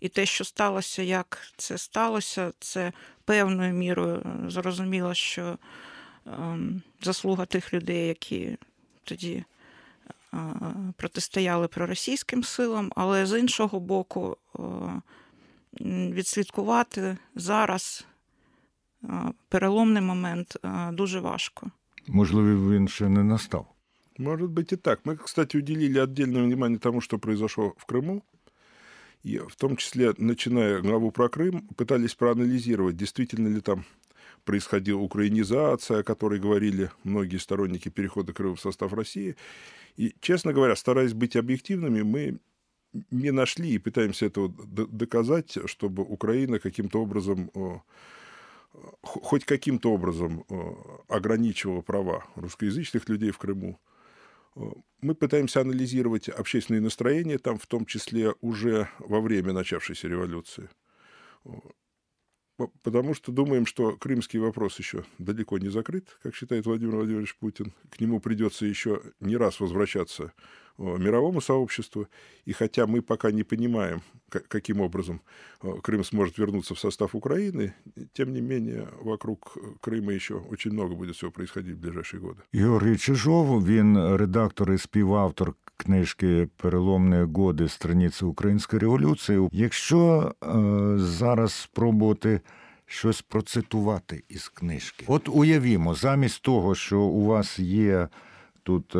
І 0.00 0.08
те, 0.08 0.26
що 0.26 0.44
сталося, 0.44 1.02
як 1.02 1.38
це 1.56 1.78
сталося, 1.78 2.52
це 2.58 2.92
певною 3.24 3.74
мірою 3.74 4.22
зрозуміло, 4.48 5.14
що 5.14 5.58
заслуга 7.02 7.46
тих 7.46 7.74
людей, 7.74 8.08
які 8.08 8.58
тоді 9.04 9.44
протистояли 10.96 11.68
проросійським 11.68 12.44
силам, 12.44 12.92
але 12.96 13.26
з 13.26 13.38
іншого 13.38 13.80
боку, 13.80 14.36
відслідкувати 15.80 17.16
зараз 17.34 18.06
переломний 19.48 20.02
момент 20.02 20.56
дуже 20.92 21.20
важко. 21.20 21.70
Можливо, 22.08 22.72
він 22.72 22.88
ще 22.88 23.08
не 23.08 23.24
настав. 23.24 23.66
Может 24.18 24.50
быть 24.50 24.72
и 24.72 24.76
так. 24.76 25.00
Мы, 25.04 25.16
кстати, 25.16 25.58
уделили 25.58 25.98
отдельное 25.98 26.42
внимание 26.42 26.78
тому, 26.78 27.00
что 27.00 27.18
произошло 27.18 27.74
в 27.76 27.92
Крыму. 27.92 28.22
И 29.24 29.38
в 29.38 29.56
том 29.56 29.76
числе, 29.76 30.14
начиная 30.18 30.80
главу 30.80 31.10
про 31.10 31.28
Крым, 31.28 31.62
пытались 31.76 32.14
проанализировать, 32.14 32.96
действительно 32.96 33.48
ли 33.48 33.60
там 33.60 33.84
происходила 34.44 35.00
украинизация, 35.00 36.00
о 36.00 36.02
которой 36.02 36.38
говорили 36.38 36.90
многие 37.04 37.38
сторонники 37.38 37.88
перехода 37.88 38.32
Крыма 38.32 38.54
в 38.54 38.60
состав 38.60 38.92
России. 38.92 39.34
И, 39.96 40.14
честно 40.20 40.52
говоря, 40.52 40.76
стараясь 40.76 41.14
быть 41.14 41.36
объективными, 41.36 42.02
мы 42.02 42.38
не 43.10 43.32
нашли 43.32 43.70
и 43.70 43.78
пытаемся 43.78 44.26
это 44.26 44.48
доказать, 44.48 45.58
чтобы 45.66 46.02
Украина 46.02 46.58
каким-то 46.58 47.00
образом 47.00 47.50
хоть 49.02 49.44
каким-то 49.44 49.92
образом 49.92 50.44
ограничивала 51.08 51.80
права 51.80 52.24
русскоязычных 52.34 53.08
людей 53.08 53.30
в 53.30 53.38
Крыму. 53.38 53.78
Мы 55.00 55.14
пытаемся 55.14 55.60
анализировать 55.60 56.28
общественные 56.28 56.80
настроения 56.80 57.38
там, 57.38 57.58
в 57.58 57.66
том 57.66 57.86
числе 57.86 58.34
уже 58.40 58.88
во 58.98 59.20
время 59.20 59.52
начавшейся 59.52 60.08
революции. 60.08 60.68
Потому 62.82 63.14
что 63.14 63.32
думаем, 63.32 63.66
что 63.66 63.96
крымский 63.96 64.38
вопрос 64.38 64.78
еще 64.78 65.04
далеко 65.18 65.58
не 65.58 65.70
закрыт, 65.70 66.16
как 66.22 66.36
считает 66.36 66.66
Владимир 66.66 66.94
Владимирович 66.94 67.36
Путин. 67.36 67.74
К 67.90 68.00
нему 68.00 68.20
придется 68.20 68.64
еще 68.64 69.02
не 69.18 69.36
раз 69.36 69.58
возвращаться 69.58 70.32
мировому 70.79 71.41
сообществу. 71.41 72.07
И 72.45 72.53
хотя 72.53 72.87
мы 72.87 73.01
пока 73.01 73.31
не 73.31 73.43
понимаем, 73.43 74.01
каким 74.29 74.81
образом 74.81 75.21
Крым 75.81 76.03
сможет 76.03 76.37
вернуться 76.37 76.73
в 76.73 76.79
состав 76.79 77.15
Украины, 77.15 77.73
тем 78.13 78.33
не 78.33 78.41
менее 78.41 78.87
вокруг 79.01 79.57
Крыма 79.81 80.13
еще 80.13 80.35
очень 80.35 80.71
много 80.71 80.95
будет 80.95 81.15
всего 81.15 81.31
происходить 81.31 81.75
в 81.75 81.79
ближайшие 81.79 82.19
годы. 82.21 82.41
Георгій 82.53 82.97
Чижов, 82.97 83.65
він 83.65 84.15
редактор 84.15 84.71
і 84.71 84.77
співавтор 84.77 85.53
книжки 85.77 86.47
Переломні 86.57 87.33
годи 87.33 87.67
страниці 87.67 88.25
Української 88.25 88.79
революції. 88.79 89.49
Якщо 89.51 90.33
е, 90.43 90.47
зараз 90.97 91.53
спробувати 91.53 92.41
щось 92.85 93.21
процитувати 93.21 94.23
із 94.29 94.47
книжки, 94.49 95.05
от 95.07 95.29
уявімо, 95.29 95.95
замість 95.95 96.41
того, 96.41 96.75
що 96.75 96.99
у 96.99 97.25
вас 97.25 97.59
є 97.59 98.07
тут 98.64 98.92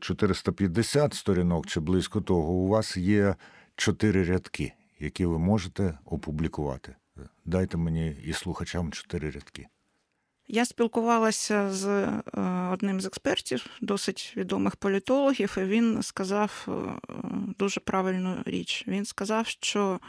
450 0.00 1.12
е, 1.12 1.16
сторінок 1.16 1.66
чи 1.66 1.80
близько 1.80 2.20
того, 2.20 2.52
у 2.52 2.68
вас 2.68 2.96
є 2.96 3.34
чотири 3.76 4.24
рядки, 4.24 4.72
які 4.98 5.26
ви 5.26 5.38
можете 5.38 5.98
опублікувати. 6.04 6.96
Дайте 7.44 7.76
мені 7.76 8.16
і 8.24 8.32
слухачам 8.32 8.92
чотири 8.92 9.30
рядки. 9.30 9.66
Я 10.48 10.64
спілкувалася 10.64 11.72
з 11.72 11.86
е, 11.86 12.22
одним 12.72 13.00
з 13.00 13.06
експертів, 13.06 13.66
досить 13.80 14.34
відомих 14.36 14.76
політологів, 14.76 15.56
і 15.58 15.60
він 15.60 16.02
сказав 16.02 16.66
е, 16.68 16.72
дуже 17.58 17.80
правильну 17.80 18.36
річ. 18.44 18.84
Він 18.86 19.04
сказав, 19.04 19.46
що 19.46 20.00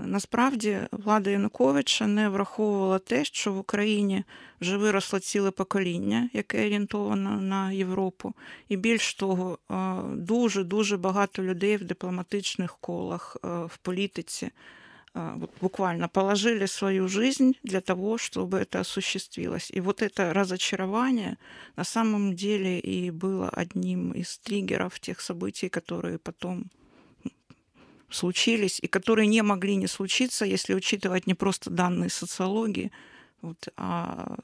Насправді 0.00 0.78
влада 0.92 1.30
Януковича 1.30 2.06
не 2.06 2.28
враховувала 2.28 2.98
те, 2.98 3.24
що 3.24 3.52
в 3.52 3.58
Україні 3.58 4.24
вже 4.60 4.76
виросло 4.76 5.18
ціле 5.18 5.50
покоління, 5.50 6.30
яке 6.32 6.66
орієнтовано 6.66 7.40
на 7.40 7.72
Європу, 7.72 8.34
і 8.68 8.76
більш 8.76 9.14
того, 9.14 9.58
дуже 10.14 10.64
дуже 10.64 10.96
багато 10.96 11.42
людей 11.42 11.76
в 11.76 11.84
дипломатичних 11.84 12.76
колах, 12.80 13.36
в 13.42 13.78
політиці 13.82 14.50
буквально 15.60 16.08
положили 16.08 16.66
свою 16.66 17.08
жизнь 17.08 17.52
для 17.64 17.80
того, 17.80 18.16
чтобы 18.18 18.58
это 18.58 18.80
осуществилось. 18.80 19.70
И 19.76 19.80
вот 19.80 20.02
это 20.02 20.32
разочарование 20.32 21.36
на 21.76 21.84
самом 21.84 22.34
деле 22.34 22.78
и 22.78 23.10
было 23.10 23.48
одним 23.48 24.12
из 24.12 24.38
триггеров 24.38 25.00
тех 25.00 25.20
событий, 25.20 25.68
которые 25.68 26.18
потом 26.18 26.70
случились 28.14 28.80
и 28.80 28.86
которые 28.86 29.26
не 29.26 29.42
могли 29.42 29.76
не 29.76 29.86
случиться, 29.86 30.44
если 30.44 30.74
учитывать 30.74 31.26
не 31.26 31.34
просто 31.34 31.70
данные 31.70 32.10
социологии, 32.10 32.90
вот, 33.42 33.68
а 33.76 34.36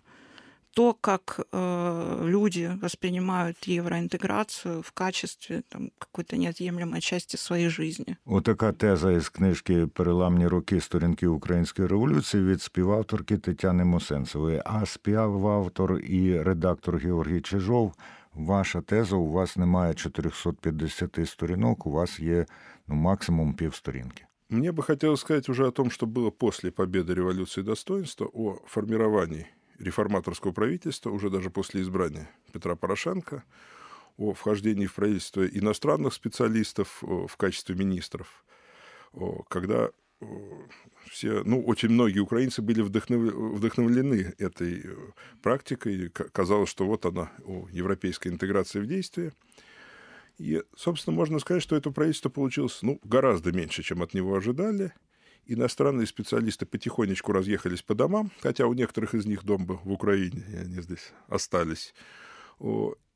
то, 0.76 0.93
как 0.93 1.40
э, 1.52 2.23
люди 2.26 2.71
воспринимают 2.83 3.69
євроінтеграцію 3.69 4.81
в 4.81 4.90
качестве 4.90 5.62
там, 5.69 5.90
какой-то 5.99 6.37
неотъемлемой 6.37 7.00
части 7.00 7.37
своєї 7.37 7.71
житті. 7.71 8.16
Отака 8.26 8.73
теза 8.73 9.12
із 9.12 9.28
книжки 9.28 9.87
Переламні 9.87 10.47
роки 10.47 10.81
сторінки 10.81 11.26
української 11.26 11.88
революції 11.88 12.45
від 12.45 12.62
співавторки 12.62 13.38
Тетяни 13.38 13.85
Мосенцевої. 13.85 14.62
А 14.64 14.87
співавтор 14.87 15.99
і 15.99 16.43
редактор 16.43 16.97
Георгій 16.97 17.40
Чижов. 17.40 17.95
Ваша 18.35 18.81
теза, 18.81 19.16
у 19.16 19.31
вас 19.31 19.57
немає 19.57 19.95
450 19.95 21.28
сторінок, 21.28 21.87
у 21.87 21.90
вас 21.90 22.21
є 22.21 22.47
ну, 22.88 22.96
максимум 22.96 23.54
півсторінки. 23.54 24.26
Мне 24.50 24.72
бы 24.72 24.84
хотелось 24.84 25.22
сказать 25.22 25.50
уже 25.50 25.68
о 25.68 25.72
том, 25.72 25.90
что 25.92 26.06
было 26.06 26.30
после 26.30 26.72
победы 26.72 27.14
революции 27.14 27.62
достоинства, 27.62 28.30
о 28.34 28.60
формировании 28.68 29.48
реформаторского 29.80 30.52
правительства, 30.52 31.10
уже 31.10 31.30
даже 31.30 31.50
после 31.50 31.82
избрания 31.82 32.30
Петра 32.52 32.76
Порошенко, 32.76 33.44
о 34.18 34.34
вхождении 34.34 34.88
в 34.88 34.94
правительство 34.94 35.46
иностранных 35.46 36.14
специалистов 36.14 37.02
в 37.02 37.38
качестве 37.38 37.76
министров, 37.76 38.44
когда 39.50 39.90
все, 41.10 41.44
ну, 41.46 41.64
очень 41.66 41.90
многие 41.90 42.20
украинцы 42.20 42.62
были 42.62 42.82
вдохновлены 42.82 44.34
этой 44.38 44.84
практикой. 45.42 46.10
Казалось, 46.10 46.70
что 46.70 46.86
вот 46.86 47.06
она, 47.06 47.32
европейская 47.72 48.30
интеграция 48.30 48.82
в 48.82 48.86
действии– 48.86 49.32
и, 50.41 50.63
собственно, 50.75 51.15
можно 51.15 51.38
сказать, 51.38 51.62
что 51.62 51.75
это 51.75 51.91
правительство 51.91 52.29
получилось 52.29 52.79
ну, 52.81 53.00
гораздо 53.03 53.51
меньше, 53.51 53.83
чем 53.83 54.01
от 54.01 54.15
него 54.15 54.36
ожидали. 54.36 54.91
иностранные 55.45 56.07
специалисты 56.07 56.65
потихонечку 56.65 57.31
разъехались 57.31 57.83
по 57.83 57.93
домам, 57.93 58.31
хотя 58.39 58.65
у 58.65 58.74
некоторых 58.74 59.13
из 59.13 59.27
них 59.27 59.43
дом 59.43 59.67
был 59.67 59.79
в 59.83 59.91
Украине, 59.91 60.43
и 60.51 60.55
они 60.55 60.81
здесь 60.81 61.13
остались. 61.27 61.93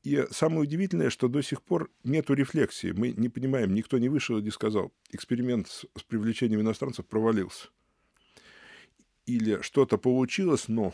И 0.03 0.24
самое 0.29 0.62
удивительное, 0.62 1.10
что 1.10 1.27
до 1.27 1.41
сих 1.41 1.63
пор 1.63 1.89
нет 2.03 2.29
рефлексии. 2.29 2.91
Мы 2.91 3.12
не 3.12 3.29
понимаем, 3.29 3.74
никто 3.74 3.98
не 3.98 4.08
вышел 4.08 4.38
и 4.38 4.44
не 4.44 4.51
сказал, 4.51 4.94
эксперимент 5.10 5.67
с 5.67 6.03
привлечением 6.08 6.62
иностранцев 6.62 7.08
провалился. 7.08 7.70
Или 9.25 9.62
что-то 9.62 9.98
получилось, 9.98 10.67
но 10.67 10.94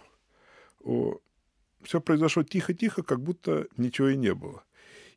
все 1.84 2.00
произошло 2.00 2.44
тихо-тихо, 2.44 3.04
как 3.04 3.22
будто 3.22 3.68
ничего 3.76 4.08
и 4.10 4.16
не 4.16 4.34
было. 4.34 4.64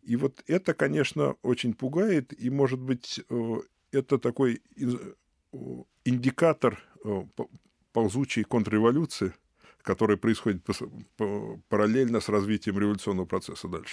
И 0.04 0.16
вот 0.16 0.44
это, 0.48 0.74
конечно, 0.74 1.36
очень 1.44 1.74
пугает, 1.74 2.34
и, 2.46 2.50
может 2.50 2.80
быть, 2.80 3.22
это 3.92 4.18
такой 4.18 4.62
индикатор 6.06 6.78
ползучей 7.92 8.44
контрреволюции, 8.44 9.34
которая 9.82 10.18
происходит 10.18 10.62
паралельно 11.68 12.22
з 12.22 12.30
развитием 12.30 12.78
революційного 12.78 13.28
процесу 13.28 13.68
далі. 13.68 13.84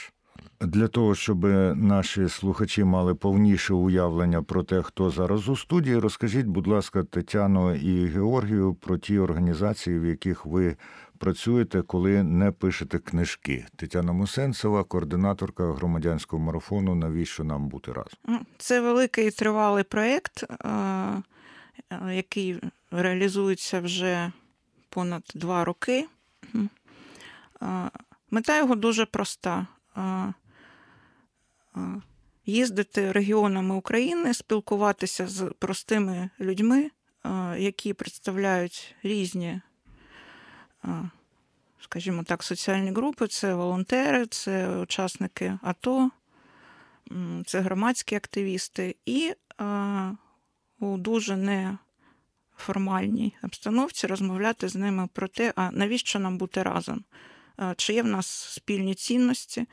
Для 0.60 0.88
того, 0.88 1.14
щоб 1.14 1.44
наші 1.76 2.28
слухачі 2.28 2.84
мали 2.84 3.14
повніше 3.14 3.74
уявлення 3.74 4.42
про 4.42 4.62
те, 4.62 4.82
хто 4.82 5.10
зараз 5.10 5.48
у 5.48 5.56
студії, 5.56 5.98
розкажіть, 5.98 6.46
будь 6.46 6.66
ласка, 6.66 7.04
Тетяно 7.04 7.74
і 7.74 8.06
Георгію 8.06 8.74
про 8.74 8.98
ті 8.98 9.18
організації, 9.18 9.98
в 9.98 10.04
яких 10.04 10.46
ви 10.46 10.76
працюєте, 11.21 11.81
коли 11.81 12.23
не 12.23 12.51
пишете 12.51 12.99
книжки. 12.99 13.65
Тетяна 13.75 14.11
Мусенцева, 14.13 14.83
координаторка 14.83 15.73
громадянського 15.73 16.43
марафону. 16.43 16.95
Навіщо 16.95 17.43
нам 17.43 17.67
бути 17.67 17.93
разом? 17.93 18.45
Це 18.57 18.81
великий 18.81 19.31
тривалий 19.31 19.83
проєкт, 19.83 20.43
який 22.11 22.61
реалізується 22.91 23.79
вже 23.79 24.31
понад 24.89 25.23
два 25.35 25.65
роки. 25.65 26.07
Мета 28.31 28.57
його 28.57 28.75
дуже 28.75 29.05
проста. 29.05 29.67
Їздити 32.45 33.11
регіонами 33.11 33.75
України, 33.75 34.33
спілкуватися 34.33 35.27
з 35.27 35.53
простими 35.59 36.29
людьми, 36.39 36.91
які 37.57 37.93
представляють 37.93 38.95
різні, 39.03 39.61
скажімо 41.79 42.23
так, 42.23 42.43
соціальні 42.43 42.91
групи, 42.91 43.27
це 43.27 43.53
волонтери, 43.53 44.25
це 44.25 44.77
учасники 44.77 45.57
АТО, 45.61 46.09
це 47.45 47.59
громадські 47.59 48.15
активісти, 48.15 48.95
і 49.05 49.33
у 50.79 50.97
дуже 50.97 51.37
не 51.37 51.77
формальній 52.57 53.33
обстановці 53.43 54.07
розмовляти 54.07 54.67
з 54.69 54.75
ними 54.75 55.07
про 55.13 55.27
те, 55.27 55.53
а 55.55 55.71
навіщо 55.71 56.19
нам 56.19 56.37
бути 56.37 56.63
разом, 56.63 57.03
чи 57.77 57.93
є 57.93 58.03
в 58.03 58.07
нас 58.07 58.27
спільні 58.27 58.95
цінності. 58.95 59.65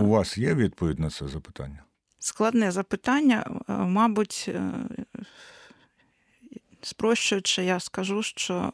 У 0.00 0.06
вас 0.06 0.38
є 0.38 0.54
відповідь 0.54 0.98
на 0.98 1.10
це 1.10 1.28
запитання? 1.28 1.82
Складне 2.18 2.70
запитання, 2.70 3.60
мабуть, 3.68 4.50
спрощуючи, 6.82 7.64
я 7.64 7.80
скажу, 7.80 8.22
що 8.22 8.72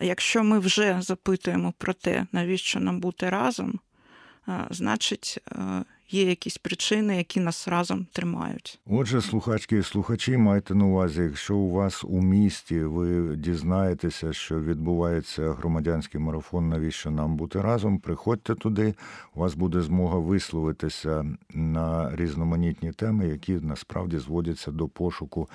якщо 0.00 0.44
ми 0.44 0.58
вже 0.58 0.96
запитуємо 1.00 1.72
про 1.78 1.92
те, 1.92 2.26
навіщо 2.32 2.80
нам 2.80 3.00
бути 3.00 3.30
разом, 3.30 3.80
значить, 4.70 5.38
є 6.10 6.22
якісь 6.22 6.58
причини, 6.58 7.16
які 7.16 7.40
нас 7.40 7.68
разом 7.68 8.06
тримають. 8.12 8.80
Отже, 8.86 9.20
слухачки 9.20 9.76
і 9.76 9.82
слухачі, 9.82 10.36
майте 10.36 10.74
на 10.74 10.84
увазі, 10.84 11.22
якщо 11.22 11.56
у 11.56 11.70
вас 11.70 12.04
у 12.04 12.22
місті 12.22 12.80
ви 12.80 13.36
дізнаєтеся, 13.36 14.32
що 14.32 14.60
відбувається 14.60 15.52
громадянський 15.52 16.20
марафон, 16.20 16.68
навіщо 16.68 17.10
нам 17.10 17.36
бути 17.36 17.60
разом, 17.60 17.98
приходьте 17.98 18.54
туди. 18.54 18.94
У 19.34 19.40
вас 19.40 19.54
буде 19.54 19.80
змога 19.80 20.18
висловитися 20.18 21.24
на 21.54 22.16
різноманітні 22.16 22.92
теми, 22.92 23.28
які 23.28 23.52
насправді 23.52 24.18
зводяться 24.18 24.70
до 24.70 24.88
пошуку 24.88 25.48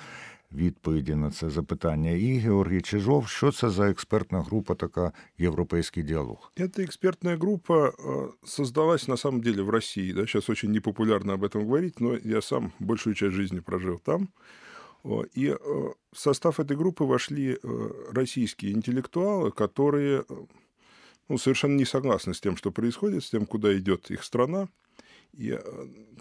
відповіді 0.55 1.15
на 1.15 1.31
це 1.31 1.49
запитання. 1.49 2.11
І 2.11 2.37
Георгій 2.37 2.81
Чижов, 2.81 3.27
що 3.27 3.51
це 3.51 3.69
за 3.69 3.89
експертна 3.89 4.41
група, 4.41 4.75
така 4.75 5.11
«Европейский 5.39 6.03
диалог»? 6.03 6.51
Эта 6.57 6.83
экспертная 6.83 7.37
группа 7.37 7.93
создалась 8.43 9.07
на 9.07 9.17
самом 9.17 9.41
деле 9.41 9.63
в 9.63 9.69
России. 9.69 10.13
Да? 10.13 10.21
Сейчас 10.21 10.49
очень 10.49 10.71
непопулярно 10.71 11.33
об 11.33 11.43
этом 11.43 11.65
говорить, 11.65 11.99
но 11.99 12.17
я 12.23 12.41
сам 12.41 12.71
большую 12.79 13.15
часть 13.15 13.35
жизни 13.35 13.59
прожил 13.59 13.99
там. 13.99 14.29
И 15.37 15.57
в 16.11 16.19
состав 16.19 16.59
этой 16.59 16.77
группы 16.77 17.05
вошли 17.05 17.57
российские 18.11 18.73
интеллектуалы, 18.73 19.51
которые 19.51 20.25
ну, 21.29 21.37
совершенно 21.37 21.75
не 21.75 21.85
согласны 21.85 22.33
с 22.33 22.41
тем, 22.41 22.55
что 22.57 22.71
происходит, 22.71 23.23
с 23.23 23.29
тем, 23.29 23.45
куда 23.45 23.75
идет 23.77 24.11
их 24.11 24.23
страна. 24.23 24.67
И 25.36 25.58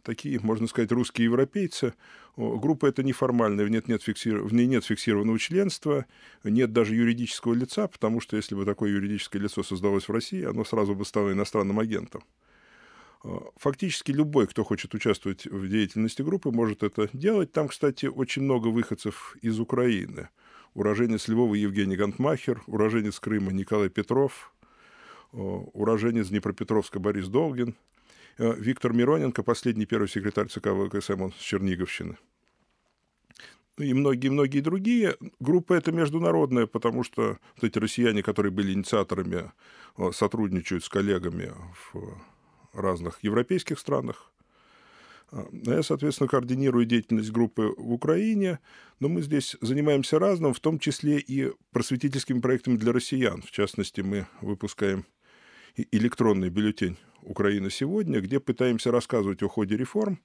такие, 0.03 0.39
можно 0.41 0.67
сказать, 0.67 0.91
русские 0.91 1.25
европейцы. 1.25 1.93
Группа 2.35 2.85
это 2.85 3.01
неформальная, 3.01 3.65
в, 3.65 3.69
нет, 3.69 3.87
нет 3.87 4.03
фиксир... 4.03 4.41
в 4.43 4.53
ней 4.53 4.67
нет 4.67 4.83
фиксированного 4.83 5.39
членства, 5.39 6.05
нет 6.43 6.73
даже 6.73 6.95
юридического 6.95 7.53
лица, 7.53 7.87
потому 7.87 8.19
что 8.19 8.35
если 8.35 8.55
бы 8.55 8.65
такое 8.65 8.91
юридическое 8.91 9.41
лицо 9.41 9.63
создалось 9.63 10.09
в 10.09 10.11
России, 10.11 10.43
оно 10.43 10.65
сразу 10.65 10.95
бы 10.95 11.05
стало 11.05 11.31
иностранным 11.31 11.79
агентом. 11.79 12.23
Фактически 13.55 14.11
любой, 14.11 14.47
кто 14.47 14.63
хочет 14.65 14.93
участвовать 14.93 15.45
в 15.45 15.67
деятельности 15.69 16.21
группы, 16.21 16.51
может 16.51 16.83
это 16.83 17.09
делать. 17.13 17.53
Там, 17.53 17.69
кстати, 17.69 18.05
очень 18.07 18.43
много 18.43 18.67
выходцев 18.67 19.37
из 19.41 19.59
Украины. 19.59 20.27
Уроженец 20.73 21.29
Львова 21.29 21.55
Евгений 21.55 21.95
Гантмахер, 21.95 22.61
уроженец 22.67 23.19
Крыма 23.21 23.53
Николай 23.53 23.87
Петров, 23.87 24.53
уроженец 25.31 26.27
Днепропетровска 26.27 26.99
Борис 26.99 27.29
Долгин– 27.29 27.75
Виктор 28.37 28.93
Мироненко, 28.93 29.43
последний 29.43 29.85
первый 29.85 30.07
секретарь 30.07 30.47
ЦК 30.47 30.69
ВКСМ, 30.69 31.21
он 31.21 31.31
с 31.31 31.37
Черниговщины. 31.37 32.17
И 33.77 33.93
многие-многие 33.93 34.61
другие. 34.61 35.17
Группа 35.39 35.73
эта 35.73 35.91
международная, 35.91 36.65
потому 36.65 37.03
что 37.03 37.37
вот 37.55 37.63
эти 37.63 37.77
россияне, 37.77 38.23
которые 38.23 38.51
были 38.51 38.73
инициаторами, 38.73 39.51
сотрудничают 40.11 40.83
с 40.83 40.89
коллегами 40.89 41.53
в 41.93 42.17
разных 42.73 43.23
европейских 43.23 43.79
странах. 43.79 44.31
Я, 45.51 45.83
соответственно, 45.83 46.29
координирую 46.29 46.85
деятельность 46.85 47.31
группы 47.31 47.73
в 47.77 47.91
Украине, 47.91 48.59
но 48.99 49.09
мы 49.09 49.21
здесь 49.21 49.57
занимаемся 49.59 50.19
разным, 50.19 50.53
в 50.53 50.59
том 50.59 50.79
числе 50.79 51.19
и 51.19 51.51
просветительскими 51.71 52.39
проектами 52.39 52.77
для 52.77 52.93
россиян. 52.93 53.41
В 53.41 53.51
частности, 53.51 54.01
мы 54.01 54.27
выпускаем 54.41 55.05
электронный 55.92 56.50
бюллетень 56.50 56.96
«Украина 57.22 57.70
сегодня», 57.70 58.20
где 58.20 58.38
пытаемся 58.38 58.90
рассказывать 58.90 59.42
о 59.42 59.48
ходе 59.48 59.76
реформ 59.76 60.18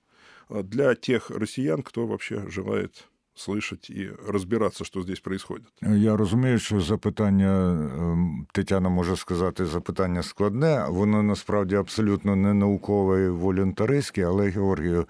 для 0.50 0.96
тех 0.96 1.30
россиян, 1.30 1.82
кто 1.82 2.08
вообще 2.08 2.44
желает 2.50 3.08
слышать 3.38 3.92
і 3.92 4.10
розбиратися, 4.28 4.86
що 4.86 5.02
здесь 5.02 5.20
происходит. 5.20 5.68
Я 5.82 6.18
розумію, 6.18 6.60
що 6.60 6.82
запитання 6.82 8.46
Тетяна 8.52 8.90
може 8.90 9.16
сказати 9.16 9.66
запитання 9.66 10.24
складне, 10.24 10.86
воно 10.90 11.24
насправді 11.24 11.76
абсолютно 11.76 12.36
не 12.36 12.54
наукове 12.54 13.26
і 13.26 13.30
волюнтаристське, 13.30 14.26
але 14.26 14.50
Георгію, 14.50 15.08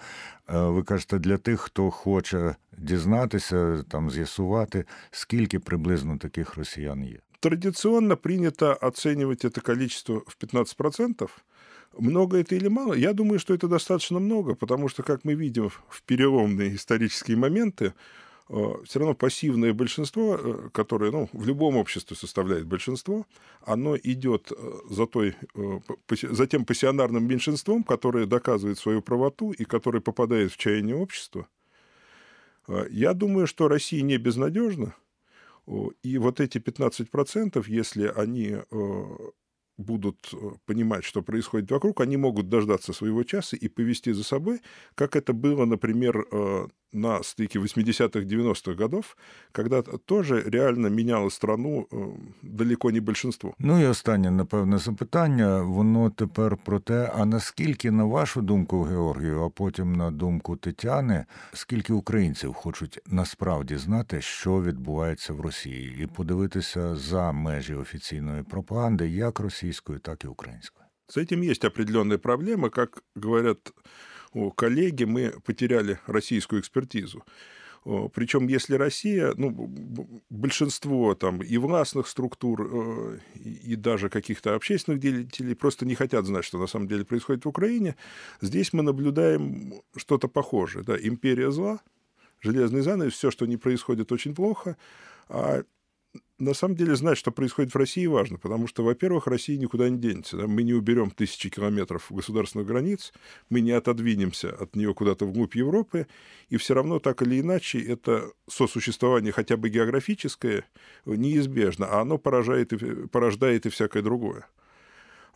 ви 0.47 0.83
кажете, 0.83 1.19
для 1.19 1.37
тих, 1.37 1.61
хто 1.61 1.91
хоче 1.91 2.55
дізнатися, 2.77 3.83
там 3.89 4.11
з'ясувати, 4.11 4.85
скільки 5.11 5.59
приблизно 5.59 6.17
таких 6.17 6.55
росіян 6.57 7.03
є. 7.03 7.19
Традиционно 7.40 8.16
принято 8.16 8.74
оценивать 8.74 9.44
это 9.44 9.60
количество 9.60 10.22
в 10.26 10.36
15%. 10.38 11.30
Много 11.98 12.38
это 12.38 12.54
или 12.54 12.68
мало? 12.68 12.94
Я 12.94 13.12
думаю, 13.12 13.38
что 13.38 13.54
это 13.54 13.66
достаточно 13.66 14.20
много, 14.20 14.54
потому 14.54 14.88
что, 14.88 15.02
как 15.02 15.24
мы 15.24 15.34
видим 15.34 15.70
в 15.88 16.02
переломные 16.02 16.76
исторические 16.76 17.36
моменты, 17.36 17.94
все 18.84 18.98
равно 18.98 19.14
пассивное 19.14 19.72
большинство, 19.72 20.70
которое 20.72 21.12
ну, 21.12 21.28
в 21.32 21.46
любом 21.46 21.76
обществе 21.76 22.16
составляет 22.16 22.66
большинство, 22.66 23.24
оно 23.62 23.96
идет 23.96 24.52
за, 24.88 25.06
той, 25.06 25.36
за 26.22 26.46
тем 26.46 26.64
пассионарным 26.64 27.26
меньшинством, 27.26 27.84
которое 27.84 28.26
доказывает 28.26 28.78
свою 28.78 29.02
правоту 29.02 29.52
и 29.52 29.64
которое 29.64 30.00
попадает 30.00 30.52
в 30.52 30.56
чаяние 30.56 30.96
общества. 30.96 31.46
Я 32.90 33.14
думаю, 33.14 33.46
что 33.46 33.68
Россия 33.68 34.02
не 34.02 34.16
безнадежна, 34.16 34.94
и 36.02 36.18
вот 36.18 36.40
эти 36.40 36.58
15%, 36.58 37.64
если 37.68 38.06
они 38.06 38.56
будут 39.78 40.34
понимать, 40.66 41.04
что 41.04 41.22
происходит 41.22 41.70
вокруг, 41.70 42.00
они 42.00 42.16
могут 42.16 42.48
дождаться 42.48 42.92
своего 42.92 43.22
часа 43.24 43.56
и 43.56 43.68
повести 43.68 44.12
за 44.12 44.24
собой, 44.24 44.60
как 44.94 45.16
это 45.16 45.32
было, 45.32 45.64
например, 45.64 46.26
на 46.95 47.23
стыке 47.23 47.59
80-х, 47.59 48.25
90-х 48.25 48.73
годов, 48.75 49.17
когда 49.51 49.81
тоже 49.81 50.41
реально 50.41 50.87
меняло 50.87 51.29
страну 51.29 51.87
э, 51.91 52.13
далеко 52.41 52.91
не 52.91 52.99
большинство. 52.99 53.53
Ну 53.59 53.81
і 53.81 53.85
останнє, 53.85 54.31
напевне, 54.31 54.77
запитання. 54.77 55.61
Воно 55.61 56.09
тепер 56.09 56.57
про 56.57 56.79
те, 56.79 57.11
а 57.15 57.25
наскільки, 57.25 57.91
на 57.91 58.03
вашу 58.03 58.41
думку, 58.41 58.83
Георгію, 58.83 59.43
а 59.43 59.49
потім 59.49 59.95
на 59.95 60.11
думку 60.11 60.55
Тетяни, 60.55 61.25
скільки 61.53 61.93
українців 61.93 62.53
хочуть 62.53 62.99
насправді 63.07 63.77
знати, 63.77 64.21
що 64.21 64.61
відбувається 64.61 65.33
в 65.33 65.41
Росії, 65.41 65.97
і 66.03 66.07
подивитися 66.07 66.95
за 66.95 67.31
межі 67.31 67.75
офіційної 67.75 68.43
пропаганди, 68.43 69.09
як 69.09 69.39
російської, 69.39 69.99
так 69.99 70.23
і 70.23 70.27
української? 70.27 70.85
С 71.07 71.17
этим 71.17 71.43
есть 71.43 71.63
определенные 71.63 72.17
проблемы. 72.17 72.69
Как 72.71 73.03
говорят 73.15 73.59
о, 73.69 73.81
коллеги, 74.56 75.04
мы 75.04 75.34
потеряли 75.44 75.98
российскую 76.06 76.60
экспертизу. 76.60 77.24
Причем, 78.12 78.46
если 78.46 78.74
Россия, 78.74 79.32
ну, 79.36 79.50
большинство 80.28 81.14
там 81.14 81.42
и 81.42 81.56
властных 81.56 82.08
структур, 82.08 83.18
и 83.34 83.74
даже 83.74 84.10
каких-то 84.10 84.54
общественных 84.54 85.00
деятелей 85.00 85.54
просто 85.54 85.86
не 85.86 85.94
хотят 85.94 86.26
знать, 86.26 86.44
что 86.44 86.58
на 86.58 86.66
самом 86.66 86.88
деле 86.88 87.06
происходит 87.06 87.46
в 87.46 87.48
Украине, 87.48 87.96
здесь 88.42 88.74
мы 88.74 88.82
наблюдаем 88.82 89.80
что-то 89.96 90.28
похожее. 90.28 90.84
Да, 90.84 90.94
империя 91.00 91.50
зла, 91.50 91.80
железный 92.40 92.82
занавес, 92.82 93.14
все, 93.14 93.30
что 93.30 93.46
не 93.46 93.56
происходит, 93.56 94.12
очень 94.12 94.34
плохо, 94.34 94.76
а 95.30 95.62
на 96.38 96.54
самом 96.54 96.74
деле 96.74 96.96
знать, 96.96 97.18
что 97.18 97.30
происходит 97.30 97.72
в 97.72 97.76
России, 97.76 98.06
важно, 98.06 98.38
потому 98.38 98.66
что, 98.66 98.82
во-первых, 98.82 99.26
Россия 99.26 99.58
никуда 99.58 99.88
не 99.88 99.98
денется. 99.98 100.36
Да? 100.36 100.46
Мы 100.46 100.62
не 100.62 100.72
уберем 100.72 101.10
тысячи 101.10 101.50
километров 101.50 102.06
государственных 102.10 102.66
границ, 102.66 103.12
мы 103.50 103.60
не 103.60 103.72
отодвинемся 103.72 104.50
от 104.50 104.74
нее 104.74 104.94
куда-то 104.94 105.26
вглубь 105.26 105.54
Европы, 105.54 106.06
и 106.48 106.56
все 106.56 106.74
равно 106.74 106.98
так 106.98 107.22
или 107.22 107.40
иначе 107.40 107.80
это 107.80 108.32
сосуществование 108.48 109.32
хотя 109.32 109.56
бы 109.56 109.68
географическое 109.68 110.64
неизбежно, 111.04 111.86
а 111.86 112.00
оно 112.00 112.18
поражает 112.18 112.72
и, 112.72 113.06
порождает 113.06 113.66
и 113.66 113.68
всякое 113.68 114.02
другое. 114.02 114.48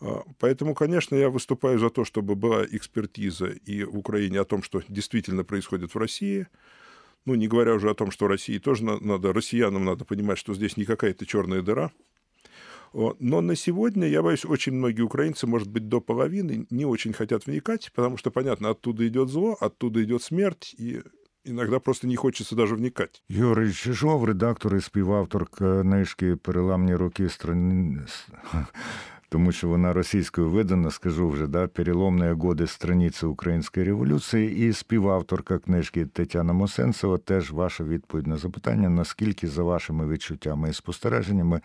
А, 0.01 0.23
поэтому, 0.39 0.73
конечно, 0.73 1.15
я 1.15 1.29
выступаю 1.29 1.79
за 1.79 1.89
то, 1.89 2.03
чтобы 2.03 2.35
была 2.35 2.65
экспертиза 2.65 3.47
и 3.47 3.83
в 3.83 3.97
Украине 3.97 4.41
о 4.41 4.45
том, 4.45 4.63
что 4.63 4.81
действительно 4.89 5.43
происходит 5.43 5.93
в 5.93 5.97
России– 5.97 6.47
ну, 7.26 7.34
не 7.34 7.48
говоря 7.48 7.74
уже 7.74 7.90
о 7.90 7.94
том, 7.94 8.10
что 8.10 8.28
России 8.28 8.58
тоже 8.58 8.84
надо, 8.84 9.32
россиянам 9.32 9.84
надо 9.84 10.04
понимать, 10.04 10.38
что 10.38 10.54
здесь 10.54 10.76
не 10.76 10.84
какая-то 10.84 11.26
черная 11.26 11.62
дыра. 11.62 11.90
Но 12.92 13.40
на 13.40 13.54
сегодня, 13.54 14.08
я 14.08 14.22
боюсь, 14.22 14.44
очень 14.44 14.72
многие 14.72 15.02
украинцы, 15.02 15.46
может 15.46 15.68
быть, 15.68 15.88
до 15.88 16.00
половины 16.00 16.66
не 16.70 16.84
очень 16.84 17.12
хотят 17.12 17.46
вникать, 17.46 17.92
потому 17.94 18.16
что, 18.16 18.30
понятно, 18.30 18.70
оттуда 18.70 19.06
идет 19.06 19.28
зло, 19.28 19.56
оттуда 19.60 20.02
идет 20.02 20.22
смерть, 20.22 20.74
и 20.76 21.02
Іногда 21.44 21.78
просто 21.80 22.06
не 22.06 22.16
хочеться 22.16 22.56
даже 22.56 22.74
вникати. 22.74 23.20
Юрій 23.28 23.72
Чижов, 23.72 24.24
редактор 24.24 24.76
і 24.76 24.80
співавтор 24.80 25.46
книжки 25.46 26.36
Переламні 26.36 26.94
роки 26.96 27.28
страни 27.28 27.98
тому 29.28 29.52
що 29.52 29.68
вона 29.68 29.92
російською 29.92 30.50
видана, 30.50 30.90
скажу 30.90 31.28
вже, 31.28 31.46
да, 31.46 31.66
переломні 31.66 32.30
годи 32.30 32.66
страниці 32.66 33.26
Української 33.26 33.86
революції, 33.86 34.68
і 34.68 34.72
співавторка 34.72 35.58
книжки 35.58 36.06
Тетяна 36.06 36.52
Мосенцева 36.52 37.18
теж 37.18 37.50
ваша 37.50 37.84
відповідь 37.84 38.26
на 38.26 38.36
запитання, 38.36 38.88
наскільки 38.88 39.48
за 39.48 39.62
вашими 39.62 40.08
відчуттями 40.08 40.70
і 40.70 40.72
спостереженнями 40.72 41.60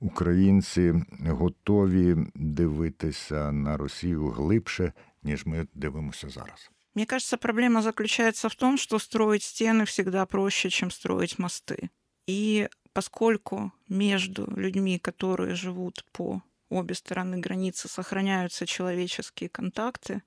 українці 0.00 0.94
готові 1.26 2.16
дивитися 2.34 3.52
на 3.52 3.76
Росію 3.76 4.28
глибше, 4.28 4.92
ніж 5.22 5.46
ми 5.46 5.66
дивимося 5.74 6.28
зараз. 6.28 6.70
Мне 6.94 7.06
кажется, 7.06 7.36
проблема 7.36 7.82
заключается 7.82 8.48
в 8.48 8.54
том, 8.54 8.78
что 8.78 8.98
строить 8.98 9.42
стены 9.42 9.84
всегда 9.84 10.26
проще, 10.26 10.70
чем 10.70 10.90
строить 10.90 11.38
мосты. 11.38 11.90
И 12.28 12.68
поскольку 12.92 13.70
между 13.88 14.52
людьми, 14.56 14.98
которые 14.98 15.54
живут 15.54 16.04
по 16.12 16.42
обе 16.72 16.94
стороны 16.94 17.40
границы 17.40 17.88
сохраняются 17.88 18.66
человеческие 18.66 19.48
контакты, 19.48 20.20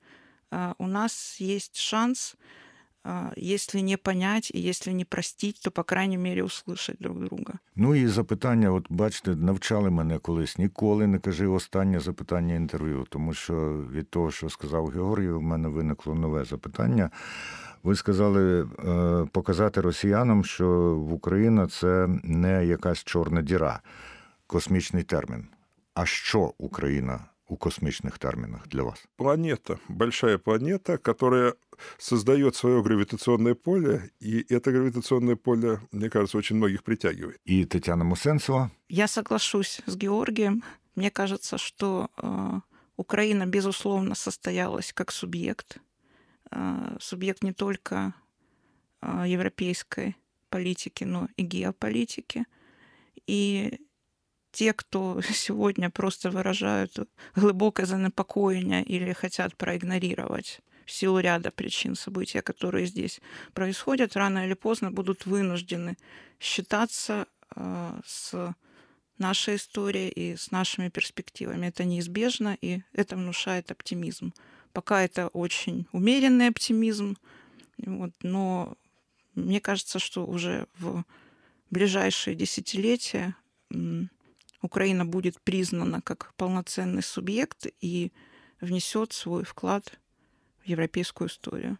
у 0.78 0.88
нас 0.88 1.38
есть 1.40 1.78
шанс, 1.78 2.36
если 3.38 3.82
не 3.82 3.98
понять 3.98 4.52
і 4.54 4.70
если 4.70 4.94
не 4.94 5.06
простить, 5.06 5.62
то 5.64 5.72
по 5.72 5.84
крайній 5.84 6.18
мірі 6.18 6.42
услышать 6.44 6.98
друг 7.00 7.18
друга. 7.18 7.54
Ну 7.76 7.96
і 7.96 8.08
запитання, 8.08 8.72
от 8.72 8.86
бачите, 8.90 9.36
навчали 9.36 9.90
мене 9.90 10.20
колись 10.20 10.58
ніколи 10.58 11.08
не 11.08 11.20
кажи 11.20 11.48
останнє 11.48 12.00
запитання 12.00 12.56
інтерв'ю, 12.56 13.06
тому 13.10 13.34
що 13.34 13.86
від 13.92 14.10
того, 14.10 14.32
що 14.32 14.50
сказав 14.50 14.88
Георгій, 14.88 15.30
у 15.30 15.42
мене 15.42 15.68
виникло 15.70 16.16
нове 16.16 16.46
запитання. 16.46 17.10
Ви 17.84 17.96
сказали 17.96 18.70
показати 19.32 19.82
росіянам, 19.82 20.44
що 20.44 20.68
в 20.96 21.14
Україна 21.14 21.68
це 21.68 22.08
не 22.24 22.66
якась 22.66 23.04
чорна 23.04 23.42
діра, 23.42 23.82
космічний 24.48 25.04
термін. 25.04 25.48
А 25.97 26.07
що 26.07 26.55
Україна 26.59 27.25
у 27.49 27.57
космичных 27.57 28.19
терминах 28.19 28.69
для 28.69 28.83
вас? 28.83 29.05
Планета, 29.17 29.79
большая 29.89 30.39
планета, 30.39 30.99
которая 30.99 31.55
создает 31.99 32.57
свое 32.57 32.83
гравитационное 32.83 33.55
поле, 33.55 34.11
и 34.21 34.45
это 34.55 34.73
гравитационное 34.73 35.37
поле, 35.37 35.81
мне 35.93 36.11
кажется, 36.11 36.39
очень 36.39 36.57
многих 36.57 36.83
притягивает. 36.83 37.41
И 37.47 37.65
Татьяна 37.65 38.05
Мусенцева? 38.05 38.71
Я 38.89 39.09
соглашусь 39.09 39.81
с 39.87 39.97
Георгием. 39.97 40.63
Мне 40.97 41.11
кажется, 41.11 41.57
что 41.57 42.11
э, 42.19 42.61
Украина, 42.97 43.47
безусловно, 43.47 44.15
состоялась 44.15 44.93
как 44.93 45.11
субъект. 45.11 45.79
Э, 46.51 46.99
субъект 47.01 47.43
не 47.43 47.53
только 47.53 48.13
э, 49.01 49.25
европейской 49.29 50.15
политики, 50.51 51.05
но 51.05 51.29
и 51.39 51.43
геополитики. 51.43 52.45
И 53.27 53.81
те, 54.57 54.73
кто 54.73 55.21
сегодня 55.33 55.91
просто 55.91 56.31
выражают 56.31 56.99
глубокое 57.35 57.87
занепокоение 57.87 58.83
или 58.83 59.13
хотят 59.13 59.55
проигнорировать 59.57 60.61
в 60.87 60.91
силу 60.91 61.19
ряда 61.19 61.51
причин 61.51 61.95
события, 61.95 62.43
которые 62.43 62.87
здесь 62.87 63.21
происходят, 63.53 64.17
рано 64.17 64.47
или 64.47 64.55
поздно 64.55 64.91
будут 64.91 65.27
вынуждены 65.27 65.97
считаться 66.41 67.27
э, 67.55 68.01
с 68.07 68.55
нашей 69.19 69.57
историей 69.57 70.09
и 70.09 70.37
с 70.37 70.51
нашими 70.51 70.89
перспективами. 70.89 71.67
Это 71.67 71.85
неизбежно, 71.85 72.57
и 72.63 72.83
это 72.93 73.17
внушает 73.17 73.71
оптимизм. 73.71 74.33
Пока 74.73 75.03
это 75.03 75.29
очень 75.29 75.87
умеренный 75.93 76.49
оптимизм, 76.49 77.17
вот, 77.79 78.13
но 78.23 78.75
мне 79.35 79.61
кажется, 79.61 79.99
что 79.99 80.25
уже 80.27 80.67
в 80.79 81.05
ближайшие 81.71 82.37
десятилетия 82.37 83.35
Украина 84.63 85.05
будет 85.05 85.41
признана 85.41 86.01
как 86.01 86.33
полноценный 86.37 87.03
субъект 87.03 87.67
и 87.81 88.13
внесет 88.61 89.13
свой 89.13 89.45
вклад 89.45 89.99
в 90.65 90.67
европейскую 90.67 91.29
историю. 91.29 91.75